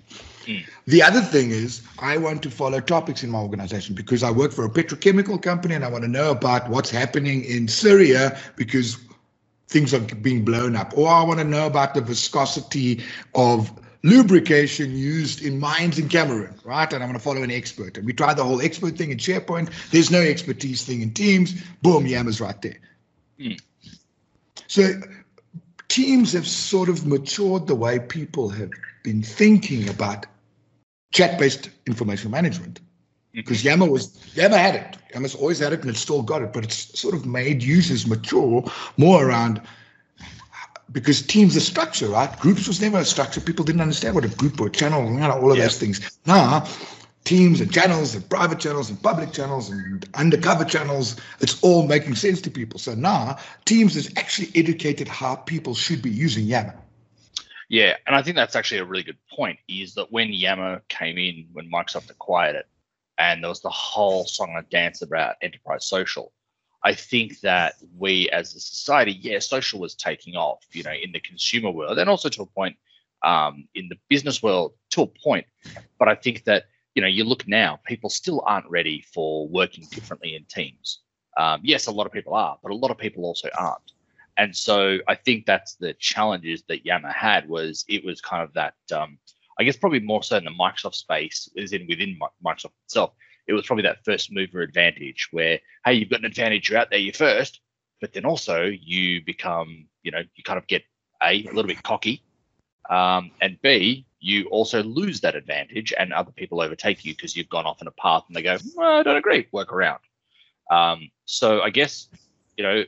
Mm. 0.45 0.65
The 0.85 1.03
other 1.03 1.21
thing 1.21 1.51
is, 1.51 1.81
I 1.99 2.17
want 2.17 2.41
to 2.43 2.49
follow 2.49 2.79
topics 2.79 3.23
in 3.23 3.29
my 3.29 3.39
organization 3.39 3.93
because 3.93 4.23
I 4.23 4.31
work 4.31 4.51
for 4.51 4.65
a 4.65 4.69
petrochemical 4.69 5.41
company 5.41 5.75
and 5.75 5.83
I 5.83 5.89
want 5.89 6.03
to 6.03 6.09
know 6.09 6.31
about 6.31 6.69
what's 6.69 6.89
happening 6.89 7.43
in 7.43 7.67
Syria 7.67 8.39
because 8.55 8.97
things 9.67 9.93
are 9.93 9.99
being 9.99 10.45
blown 10.45 10.75
up. 10.75 10.97
Or 10.97 11.09
I 11.09 11.23
want 11.23 11.39
to 11.39 11.45
know 11.45 11.67
about 11.67 11.93
the 11.93 12.01
viscosity 12.01 13.03
of 13.35 13.71
lubrication 14.03 14.95
used 14.95 15.43
in 15.43 15.59
mines 15.59 15.99
in 15.99 16.07
Cameroon, 16.07 16.55
right? 16.63 16.91
And 16.91 17.03
I'm 17.03 17.09
going 17.09 17.19
to 17.19 17.23
follow 17.23 17.43
an 17.43 17.51
expert. 17.51 17.97
And 17.97 18.05
we 18.05 18.13
tried 18.13 18.37
the 18.37 18.43
whole 18.43 18.61
expert 18.61 18.97
thing 18.97 19.11
in 19.11 19.17
SharePoint. 19.17 19.69
There's 19.91 20.09
no 20.09 20.21
expertise 20.21 20.83
thing 20.83 21.01
in 21.01 21.13
Teams. 21.13 21.61
Boom, 21.81 22.05
Yammer's 22.05 22.39
right 22.39 22.59
there. 22.61 22.79
Mm. 23.39 23.59
So 24.67 24.93
teams 25.87 26.33
have 26.33 26.47
sort 26.47 26.89
of 26.89 27.05
matured 27.05 27.67
the 27.67 27.75
way 27.75 27.99
people 27.99 28.49
have 28.49 28.71
been 29.03 29.23
thinking 29.23 29.89
about 29.89 30.25
chat-based 31.13 31.69
information 31.85 32.31
management 32.31 32.81
because 33.33 33.59
mm-hmm. 33.59 33.81
Yammer 33.81 33.89
was 33.89 34.19
Yammer 34.35 34.57
had 34.57 34.75
it. 34.75 34.97
Yammer's 35.13 35.35
always 35.35 35.59
had 35.59 35.73
it 35.73 35.81
and 35.81 35.89
it's 35.89 36.01
still 36.01 36.21
got 36.21 36.41
it, 36.41 36.51
but 36.53 36.63
it's 36.63 36.99
sort 36.99 37.15
of 37.15 37.25
made 37.25 37.63
users 37.63 38.05
mature 38.05 38.63
more 38.97 39.27
around 39.27 39.61
because 40.91 41.21
teams 41.21 41.55
are 41.55 41.61
structure, 41.61 42.07
right? 42.07 42.39
Groups 42.39 42.67
was 42.67 42.81
never 42.81 42.99
a 42.99 43.05
structure. 43.05 43.41
People 43.41 43.65
didn't 43.65 43.81
understand 43.81 44.15
what 44.15 44.25
a 44.25 44.29
group 44.29 44.59
or 44.59 44.67
a 44.67 44.71
channel, 44.71 45.05
you 45.05 45.19
know, 45.19 45.31
all 45.31 45.51
of 45.51 45.57
yeah. 45.57 45.63
those 45.63 45.77
things. 45.77 46.19
Now, 46.25 46.65
teams 47.27 47.59
and 47.59 47.71
channels 47.73 48.15
and 48.15 48.27
private 48.29 48.57
channels 48.57 48.89
and 48.89 49.03
public 49.03 49.33
channels 49.33 49.69
and 49.69 50.07
undercover 50.13 50.63
channels, 50.63 51.17
it's 51.41 51.61
all 51.61 51.85
making 51.85 52.15
sense 52.15 52.39
to 52.39 52.49
people. 52.49 52.79
So 52.79 52.95
now, 52.95 53.37
teams 53.65 53.95
has 53.95 54.09
actually 54.15 54.49
educated 54.55 55.09
how 55.09 55.35
people 55.35 55.75
should 55.75 56.01
be 56.01 56.09
using 56.09 56.45
Yammer. 56.45 56.75
Yeah, 57.67 57.97
and 58.07 58.15
I 58.15 58.21
think 58.21 58.37
that's 58.37 58.55
actually 58.55 58.77
a 58.77 58.85
really 58.85 59.03
good 59.03 59.17
point. 59.29 59.59
Is 59.67 59.93
that 59.95 60.09
when 60.09 60.31
Yammer 60.31 60.81
came 60.87 61.17
in, 61.17 61.47
when 61.51 61.69
Microsoft 61.69 62.09
acquired 62.09 62.55
it, 62.55 62.65
and 63.17 63.43
there 63.43 63.49
was 63.49 63.61
the 63.61 63.69
whole 63.69 64.25
song 64.25 64.53
and 64.55 64.69
dance 64.69 65.01
about 65.01 65.35
enterprise 65.41 65.85
social. 65.85 66.31
I 66.83 66.93
think 66.93 67.41
that 67.41 67.73
we 67.97 68.29
as 68.29 68.55
a 68.55 68.59
society, 68.61 69.11
yeah, 69.11 69.39
social 69.39 69.81
was 69.81 69.95
taking 69.95 70.37
off, 70.37 70.63
you 70.71 70.83
know, 70.83 70.93
in 70.93 71.11
the 71.11 71.19
consumer 71.19 71.71
world 71.71 71.97
and 71.97 72.09
also 72.09 72.29
to 72.29 72.43
a 72.43 72.45
point 72.45 72.77
um, 73.23 73.67
in 73.75 73.89
the 73.89 73.97
business 74.07 74.41
world 74.41 74.73
to 74.91 75.01
a 75.01 75.07
point. 75.07 75.45
But 75.99 76.07
I 76.07 76.15
think 76.15 76.45
that, 76.45 76.65
you 76.97 77.01
know, 77.01 77.07
you 77.07 77.23
look 77.25 77.47
now, 77.47 77.79
people 77.85 78.09
still 78.09 78.41
aren't 78.47 78.67
ready 78.71 79.05
for 79.13 79.47
working 79.49 79.85
differently 79.91 80.33
in 80.33 80.43
teams. 80.45 81.01
Um, 81.37 81.61
yes, 81.63 81.85
a 81.85 81.91
lot 81.91 82.07
of 82.07 82.11
people 82.11 82.33
are, 82.33 82.57
but 82.63 82.71
a 82.71 82.75
lot 82.75 82.89
of 82.89 82.97
people 82.97 83.23
also 83.23 83.49
aren't. 83.55 83.91
And 84.35 84.55
so 84.55 84.97
I 85.07 85.13
think 85.13 85.45
that's 85.45 85.75
the 85.75 85.93
challenges 85.93 86.63
that 86.69 86.87
Yammer 86.87 87.11
had 87.11 87.47
was 87.47 87.85
it 87.87 88.03
was 88.03 88.19
kind 88.19 88.41
of 88.41 88.51
that 88.53 88.73
um, 88.91 89.19
I 89.59 89.63
guess 89.63 89.77
probably 89.77 89.99
more 89.99 90.23
so 90.23 90.37
in 90.37 90.45
the 90.45 90.49
Microsoft 90.49 90.95
space 90.95 91.47
is 91.55 91.71
in 91.71 91.85
within 91.87 92.17
Microsoft 92.43 92.71
itself. 92.85 93.11
It 93.45 93.53
was 93.53 93.67
probably 93.67 93.83
that 93.83 94.03
first 94.03 94.31
mover 94.31 94.61
advantage 94.61 95.27
where 95.29 95.59
hey 95.85 95.93
you've 95.93 96.09
got 96.09 96.21
an 96.21 96.25
advantage 96.25 96.67
you're 96.67 96.79
out 96.79 96.89
there 96.89 96.97
you're 96.97 97.13
first, 97.13 97.61
but 98.01 98.11
then 98.13 98.25
also 98.25 98.63
you 98.65 99.23
become 99.23 99.85
you 100.01 100.09
know 100.09 100.23
you 100.35 100.43
kind 100.43 100.57
of 100.57 100.65
get 100.65 100.81
a, 101.21 101.45
a 101.45 101.53
little 101.53 101.65
bit 101.67 101.83
cocky, 101.83 102.23
um, 102.89 103.29
and 103.39 103.61
b 103.61 104.06
you 104.19 104.45
also 104.49 104.83
lose 104.83 105.21
that 105.21 105.35
advantage 105.35 105.93
and 105.97 106.11
other 106.11 106.31
people 106.31 106.61
overtake 106.61 107.05
you 107.05 107.13
because 107.13 107.35
you've 107.35 107.49
gone 107.49 107.65
off 107.65 107.81
in 107.81 107.87
a 107.87 107.91
path 107.91 108.23
and 108.27 108.35
they 108.35 108.41
go 108.41 108.57
well, 108.75 108.99
I 108.99 109.03
don't 109.03 109.17
agree 109.17 109.47
work 109.51 109.71
around. 109.71 109.99
Um, 110.71 111.09
so 111.25 111.61
I 111.61 111.69
guess 111.69 112.09
you 112.57 112.63
know 112.63 112.83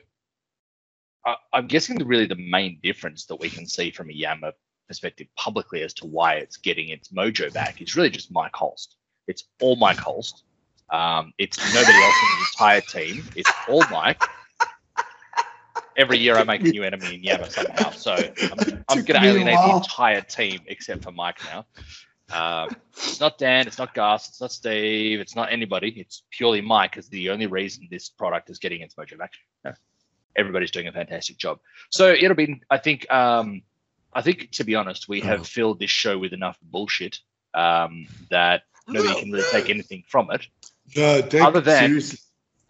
I, 1.24 1.36
am 1.52 1.66
guessing 1.66 1.98
the 1.98 2.04
really 2.04 2.26
the 2.26 2.36
main 2.36 2.78
difference 2.82 3.26
that 3.26 3.36
we 3.36 3.50
can 3.50 3.66
see 3.66 3.90
from 3.90 4.10
a 4.10 4.12
Yammer 4.12 4.52
perspective 4.88 5.28
publicly 5.36 5.82
as 5.82 5.94
to 5.94 6.06
why 6.06 6.34
it's 6.34 6.56
getting 6.56 6.88
its 6.88 7.08
mojo 7.10 7.52
back 7.52 7.80
is 7.80 7.94
really 7.94 8.10
just 8.10 8.32
Mike 8.32 8.52
Holste. 8.52 8.96
It's 9.28 9.44
all 9.60 9.76
Mike 9.76 9.98
Holste. 9.98 10.42
Um, 10.90 11.32
it's 11.38 11.58
nobody 11.72 12.02
else 12.02 12.14
in 12.22 12.38
the 12.38 12.46
entire 12.52 12.80
team. 12.80 13.24
It's 13.36 13.52
all 13.68 13.84
Mike. 13.90 14.20
Every 15.96 16.18
year 16.18 16.36
I 16.36 16.44
make 16.44 16.62
a 16.62 16.64
new 16.70 16.82
enemy 16.82 17.14
in 17.14 17.22
Yammer 17.22 17.50
somehow. 17.50 17.90
So 17.90 18.12
I'm, 18.42 18.84
I'm 18.88 19.04
going 19.04 19.20
to 19.20 19.28
alienate 19.28 19.56
the 19.56 19.76
entire 19.76 20.20
team 20.20 20.60
except 20.66 21.02
for 21.04 21.12
Mike 21.12 21.38
now. 21.44 21.66
Um, 22.32 22.76
it's 22.92 23.18
not 23.18 23.38
Dan, 23.38 23.66
it's 23.66 23.78
not 23.78 23.92
Gus, 23.92 24.28
it's 24.28 24.40
not 24.40 24.52
Steve, 24.52 25.18
it's 25.18 25.34
not 25.34 25.52
anybody. 25.52 25.88
It's 25.96 26.22
purely 26.30 26.60
Mike 26.60 26.96
is 26.96 27.08
the 27.08 27.30
only 27.30 27.46
reason 27.46 27.88
this 27.90 28.08
product 28.08 28.50
is 28.50 28.60
getting 28.60 28.82
its 28.82 28.94
mojo 28.94 29.18
back 29.18 29.32
everybody's 30.36 30.70
doing 30.70 30.88
a 30.88 30.92
fantastic 30.92 31.36
job. 31.36 31.58
So 31.90 32.12
it'll 32.12 32.36
be, 32.36 32.60
I 32.70 32.78
think, 32.78 33.10
um, 33.12 33.62
I 34.12 34.22
think 34.22 34.50
to 34.52 34.64
be 34.64 34.74
honest, 34.74 35.08
we 35.08 35.20
have 35.20 35.40
oh. 35.40 35.44
filled 35.44 35.80
this 35.80 35.90
show 35.90 36.18
with 36.18 36.32
enough 36.32 36.58
bullshit 36.62 37.18
um, 37.54 38.06
that 38.30 38.62
nobody 38.88 39.20
can 39.20 39.30
really 39.30 39.48
take 39.50 39.70
anything 39.70 40.04
from 40.08 40.30
it. 40.30 40.46
No, 40.96 41.22
other 41.40 41.60
than, 41.60 41.88
seriously. 41.88 42.18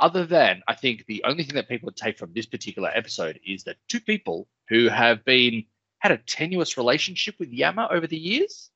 Other 0.00 0.24
than, 0.24 0.62
I 0.66 0.74
think 0.74 1.04
the 1.06 1.22
only 1.24 1.44
thing 1.44 1.56
that 1.56 1.68
people 1.68 1.86
would 1.86 1.96
take 1.96 2.18
from 2.18 2.32
this 2.32 2.46
particular 2.46 2.90
episode 2.92 3.38
is 3.46 3.64
that 3.64 3.76
two 3.86 4.00
people 4.00 4.48
who 4.68 4.88
have 4.88 5.24
been 5.24 5.64
had 5.98 6.10
a 6.10 6.16
tenuous 6.16 6.78
relationship 6.78 7.34
with 7.38 7.52
Yammer 7.52 7.86
over 7.90 8.06
the 8.06 8.16
years, 8.16 8.70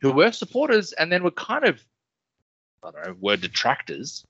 who 0.00 0.12
were 0.12 0.32
supporters 0.32 0.92
and 0.92 1.12
then 1.12 1.22
were 1.22 1.30
kind 1.30 1.64
of, 1.64 1.80
I 2.82 2.90
don't 2.90 3.06
know, 3.06 3.16
were 3.20 3.36
detractors 3.36 4.24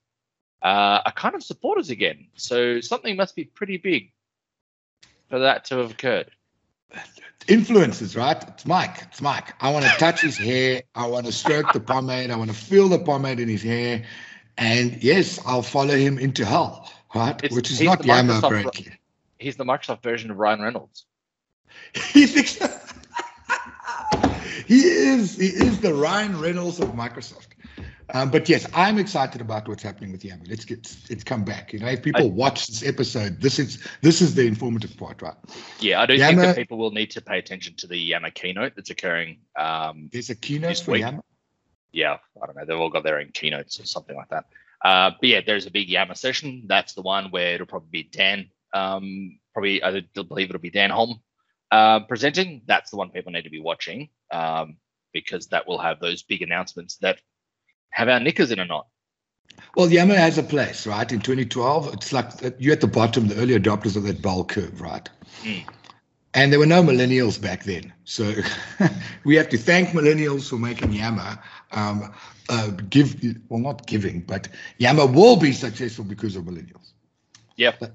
uh, 0.61 1.01
are 1.05 1.11
kind 1.11 1.35
of 1.35 1.43
supporters 1.43 1.89
again. 1.89 2.27
So 2.35 2.81
something 2.81 3.15
must 3.15 3.35
be 3.35 3.45
pretty 3.45 3.77
big 3.77 4.11
for 5.29 5.39
that 5.39 5.65
to 5.65 5.77
have 5.77 5.91
occurred. 5.91 6.31
Influences, 7.47 8.15
right? 8.15 8.41
It's 8.49 8.65
Mike. 8.65 9.03
It's 9.03 9.21
Mike. 9.21 9.53
I 9.61 9.71
want 9.71 9.83
to 9.85 9.91
touch 9.91 10.21
his 10.21 10.37
hair. 10.37 10.83
I 10.95 11.07
want 11.07 11.25
to 11.25 11.31
stroke 11.31 11.73
the 11.73 11.79
pomade. 11.79 12.31
I 12.31 12.37
want 12.37 12.49
to 12.49 12.55
feel 12.55 12.87
the 12.87 12.99
pomade 12.99 13.39
in 13.39 13.49
his 13.49 13.63
hair. 13.63 14.03
And 14.57 15.03
yes, 15.03 15.39
I'll 15.45 15.63
follow 15.63 15.95
him 15.95 16.17
into 16.17 16.45
hell, 16.45 16.91
right? 17.15 17.39
It's, 17.43 17.55
Which 17.55 17.71
is 17.71 17.81
not 17.81 18.05
Yammer 18.05 18.41
breaking. 18.41 18.97
He's 19.39 19.55
the 19.55 19.65
Microsoft 19.65 20.03
version 20.03 20.31
of 20.31 20.37
Ryan 20.37 20.61
Reynolds. 20.61 21.05
he 21.93 22.27
thinks 22.27 22.55
he 24.67 24.81
is 24.81 25.37
he 25.37 25.47
is 25.47 25.81
the 25.81 25.93
Ryan 25.93 26.39
Reynolds 26.39 26.79
of 26.79 26.89
Microsoft. 26.89 27.47
Um, 28.13 28.29
but 28.29 28.47
yes, 28.47 28.67
I'm 28.75 28.99
excited 28.99 29.41
about 29.41 29.67
what's 29.67 29.81
happening 29.81 30.11
with 30.11 30.23
Yammer. 30.23 30.43
Let's 30.47 30.65
get 30.65 30.95
let's 31.09 31.23
come 31.23 31.43
back. 31.43 31.73
You 31.73 31.79
know, 31.79 31.87
if 31.87 32.03
people 32.03 32.25
I, 32.25 32.29
watch 32.29 32.67
this 32.67 32.85
episode, 32.85 33.41
this 33.41 33.59
is 33.59 33.83
this 34.01 34.21
is 34.21 34.35
the 34.35 34.45
informative 34.45 34.95
part, 34.97 35.21
right? 35.21 35.35
Yeah, 35.79 36.01
I 36.01 36.05
do 36.05 36.15
Yammer, 36.15 36.41
think 36.41 36.41
that 36.41 36.55
people 36.55 36.77
will 36.77 36.91
need 36.91 37.11
to 37.11 37.21
pay 37.21 37.39
attention 37.39 37.75
to 37.77 37.87
the 37.87 37.97
Yammer 37.97 38.29
keynote 38.29 38.73
that's 38.75 38.91
occurring. 38.91 39.37
Um, 39.55 40.09
there's 40.11 40.29
a 40.29 40.35
keynote 40.35 40.79
for 40.79 40.91
week. 40.91 41.01
Yammer. 41.01 41.23
Yeah, 41.93 42.17
I 42.41 42.45
don't 42.45 42.55
know. 42.55 42.65
They've 42.65 42.79
all 42.79 42.89
got 42.89 43.03
their 43.03 43.19
own 43.19 43.29
keynotes 43.33 43.79
or 43.79 43.85
something 43.85 44.15
like 44.15 44.29
that. 44.29 44.45
Uh, 44.83 45.11
but 45.11 45.29
yeah, 45.29 45.41
there's 45.45 45.65
a 45.65 45.71
big 45.71 45.89
Yammer 45.89 46.15
session. 46.15 46.63
That's 46.67 46.93
the 46.93 47.01
one 47.01 47.31
where 47.31 47.53
it'll 47.55 47.67
probably 47.67 47.89
be 47.91 48.03
Dan. 48.03 48.49
Um, 48.73 49.39
probably 49.53 49.81
I 49.81 50.01
believe 50.13 50.49
it'll 50.49 50.59
be 50.59 50.71
Dan 50.71 50.89
Holme 50.89 51.21
uh, 51.71 52.01
presenting. 52.01 52.63
That's 52.65 52.91
the 52.91 52.97
one 52.97 53.11
people 53.11 53.31
need 53.31 53.43
to 53.43 53.49
be 53.49 53.61
watching 53.61 54.09
um, 54.31 54.77
because 55.13 55.47
that 55.47 55.67
will 55.67 55.77
have 55.77 55.99
those 55.99 56.23
big 56.23 56.41
announcements 56.41 56.97
that 56.97 57.19
have 57.91 58.09
our 58.09 58.19
knickers 58.19 58.51
in 58.51 58.59
or 58.59 58.65
not. 58.65 58.87
Well, 59.75 59.91
Yammer 59.91 60.15
has 60.15 60.37
a 60.37 60.43
place, 60.43 60.87
right? 60.87 61.09
In 61.11 61.19
2012, 61.19 61.93
it's 61.93 62.11
like 62.11 62.31
you're 62.57 62.73
at 62.73 62.81
the 62.81 62.87
bottom, 62.87 63.27
the 63.27 63.35
early 63.37 63.57
adopters 63.57 63.95
of 63.95 64.03
that 64.03 64.21
bell 64.21 64.43
curve, 64.43 64.81
right? 64.81 65.07
Mm. 65.43 65.63
And 66.35 66.51
there 66.51 66.59
were 66.59 66.65
no 66.65 66.81
millennials 66.81 67.39
back 67.39 67.63
then. 67.63 67.93
So 68.05 68.33
we 69.23 69.35
have 69.35 69.49
to 69.49 69.57
thank 69.57 69.89
millennials 69.89 70.49
for 70.49 70.57
making 70.57 70.93
Yammer 70.93 71.37
um, 71.71 72.11
uh, 72.49 72.71
give, 72.89 73.15
well, 73.49 73.59
not 73.59 73.85
giving, 73.85 74.21
but 74.21 74.47
Yammer 74.79 75.05
will 75.05 75.35
be 75.35 75.53
successful 75.53 76.03
because 76.03 76.35
of 76.35 76.45
millennials. 76.45 76.93
Yeah. 77.55 77.73
That, 77.79 77.91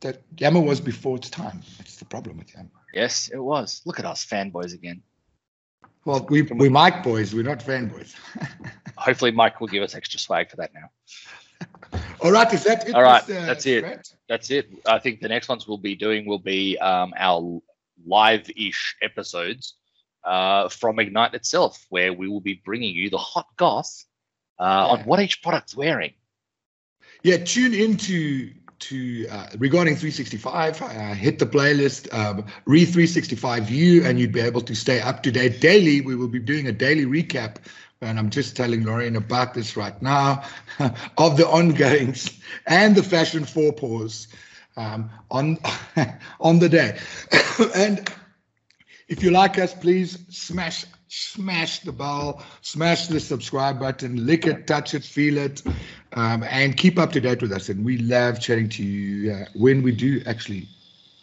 that 0.00 0.22
Yammer 0.38 0.60
was 0.60 0.80
before 0.80 1.16
its 1.16 1.28
time. 1.28 1.60
That's 1.78 1.96
the 1.96 2.04
problem 2.04 2.38
with 2.38 2.54
Yammer. 2.54 2.70
Yes, 2.94 3.28
it 3.32 3.38
was. 3.38 3.82
Look 3.84 3.98
at 3.98 4.04
us 4.04 4.24
fanboys 4.24 4.74
again. 4.74 5.02
Well, 6.04 6.26
we 6.28 6.42
we 6.42 6.68
Mike 6.68 7.04
boys. 7.04 7.32
We're 7.32 7.44
not 7.44 7.60
fanboys. 7.60 8.14
Hopefully, 8.96 9.30
Mike 9.30 9.60
will 9.60 9.68
give 9.68 9.84
us 9.84 9.94
extra 9.94 10.18
swag 10.18 10.50
for 10.50 10.56
that 10.56 10.72
now. 10.74 10.90
All 12.20 12.32
right, 12.32 12.52
is 12.52 12.64
that 12.64 12.88
it? 12.88 12.94
All 12.94 13.02
right, 13.02 13.22
uh, 13.22 13.46
that's 13.46 13.66
it. 13.66 14.14
That's 14.28 14.50
it. 14.50 14.68
I 14.84 14.98
think 14.98 15.20
the 15.20 15.28
next 15.28 15.48
ones 15.48 15.68
we'll 15.68 15.78
be 15.78 15.94
doing 15.94 16.26
will 16.26 16.40
be 16.40 16.76
um, 16.78 17.14
our 17.16 17.62
live-ish 18.06 18.96
episodes 19.02 19.74
uh, 20.24 20.68
from 20.68 20.98
Ignite 20.98 21.34
itself, 21.34 21.84
where 21.88 22.12
we 22.12 22.28
will 22.28 22.40
be 22.40 22.60
bringing 22.64 22.94
you 22.94 23.10
the 23.10 23.18
hot 23.18 23.46
goss 23.56 24.06
uh, 24.58 24.64
yeah. 24.64 24.92
on 24.92 25.00
what 25.00 25.20
each 25.20 25.42
product's 25.42 25.76
wearing. 25.76 26.12
Yeah, 27.22 27.38
tune 27.38 27.74
into 27.74 28.52
to 28.80 29.28
uh, 29.28 29.46
regarding 29.58 29.94
365, 29.94 30.82
uh, 30.82 31.14
hit 31.14 31.38
the 31.38 31.46
playlist, 31.46 32.12
um, 32.12 32.44
read 32.66 32.86
365 32.86 33.64
view, 33.64 34.04
and 34.04 34.18
you'd 34.18 34.32
be 34.32 34.40
able 34.40 34.60
to 34.60 34.74
stay 34.74 35.00
up 35.00 35.22
to 35.22 35.30
date 35.30 35.60
daily. 35.60 36.00
We 36.00 36.16
will 36.16 36.28
be 36.28 36.40
doing 36.40 36.66
a 36.66 36.72
daily 36.72 37.06
recap, 37.06 37.58
and 38.00 38.18
I'm 38.18 38.30
just 38.30 38.56
telling 38.56 38.82
Loryan 38.82 39.16
about 39.16 39.54
this 39.54 39.76
right 39.76 40.00
now, 40.02 40.44
of 41.18 41.36
the 41.36 41.46
ongoings 41.46 42.38
and 42.66 42.96
the 42.96 43.04
fashion 43.04 43.44
four 43.44 43.72
paws 43.72 44.26
um, 44.76 45.10
on 45.30 45.58
on 46.40 46.58
the 46.58 46.68
day. 46.68 46.98
and 47.74 48.10
if 49.08 49.22
you 49.22 49.30
like 49.30 49.58
us, 49.58 49.74
please 49.74 50.18
smash 50.30 50.84
smash 51.08 51.80
the 51.80 51.92
bell, 51.92 52.42
smash 52.62 53.08
the 53.08 53.20
subscribe 53.20 53.78
button, 53.78 54.26
lick 54.26 54.46
it, 54.46 54.66
touch 54.66 54.94
it, 54.94 55.04
feel 55.04 55.36
it, 55.36 55.62
um, 56.14 56.42
and 56.44 56.78
keep 56.78 56.98
up 56.98 57.12
to 57.12 57.20
date 57.20 57.42
with 57.42 57.52
us. 57.52 57.68
And 57.68 57.84
we 57.84 57.98
love 57.98 58.40
chatting 58.40 58.70
to 58.70 58.82
you 58.82 59.32
uh, 59.32 59.44
when 59.54 59.82
we 59.82 59.92
do 59.92 60.22
actually 60.26 60.66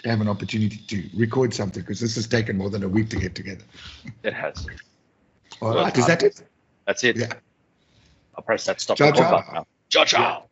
have 0.06 0.22
an 0.22 0.30
opportunity 0.30 0.78
to 0.78 1.10
record 1.18 1.54
something 1.54 1.82
because 1.82 2.00
this 2.00 2.16
has 2.16 2.28
taken 2.28 2.58
more 2.58 2.70
than 2.70 2.84
a 2.84 2.88
week 2.88 3.10
to 3.10 3.18
get 3.18 3.34
together. 3.34 3.64
It 4.24 4.34
has. 4.34 4.68
All 5.62 5.76
right, 5.76 5.98
is 5.98 6.06
that 6.06 6.24
it? 6.24 6.44
That's 6.86 7.04
it. 7.04 7.18
Yeah. 7.18 7.34
I'll 8.36 8.44
press 8.44 8.66
that 8.66 8.80
stop 8.80 8.98
ciao, 8.98 9.12
ciao. 9.12 9.32
button 9.32 9.54
now. 9.54 9.66
Ciao, 9.90 10.06
ciao. 10.06 10.49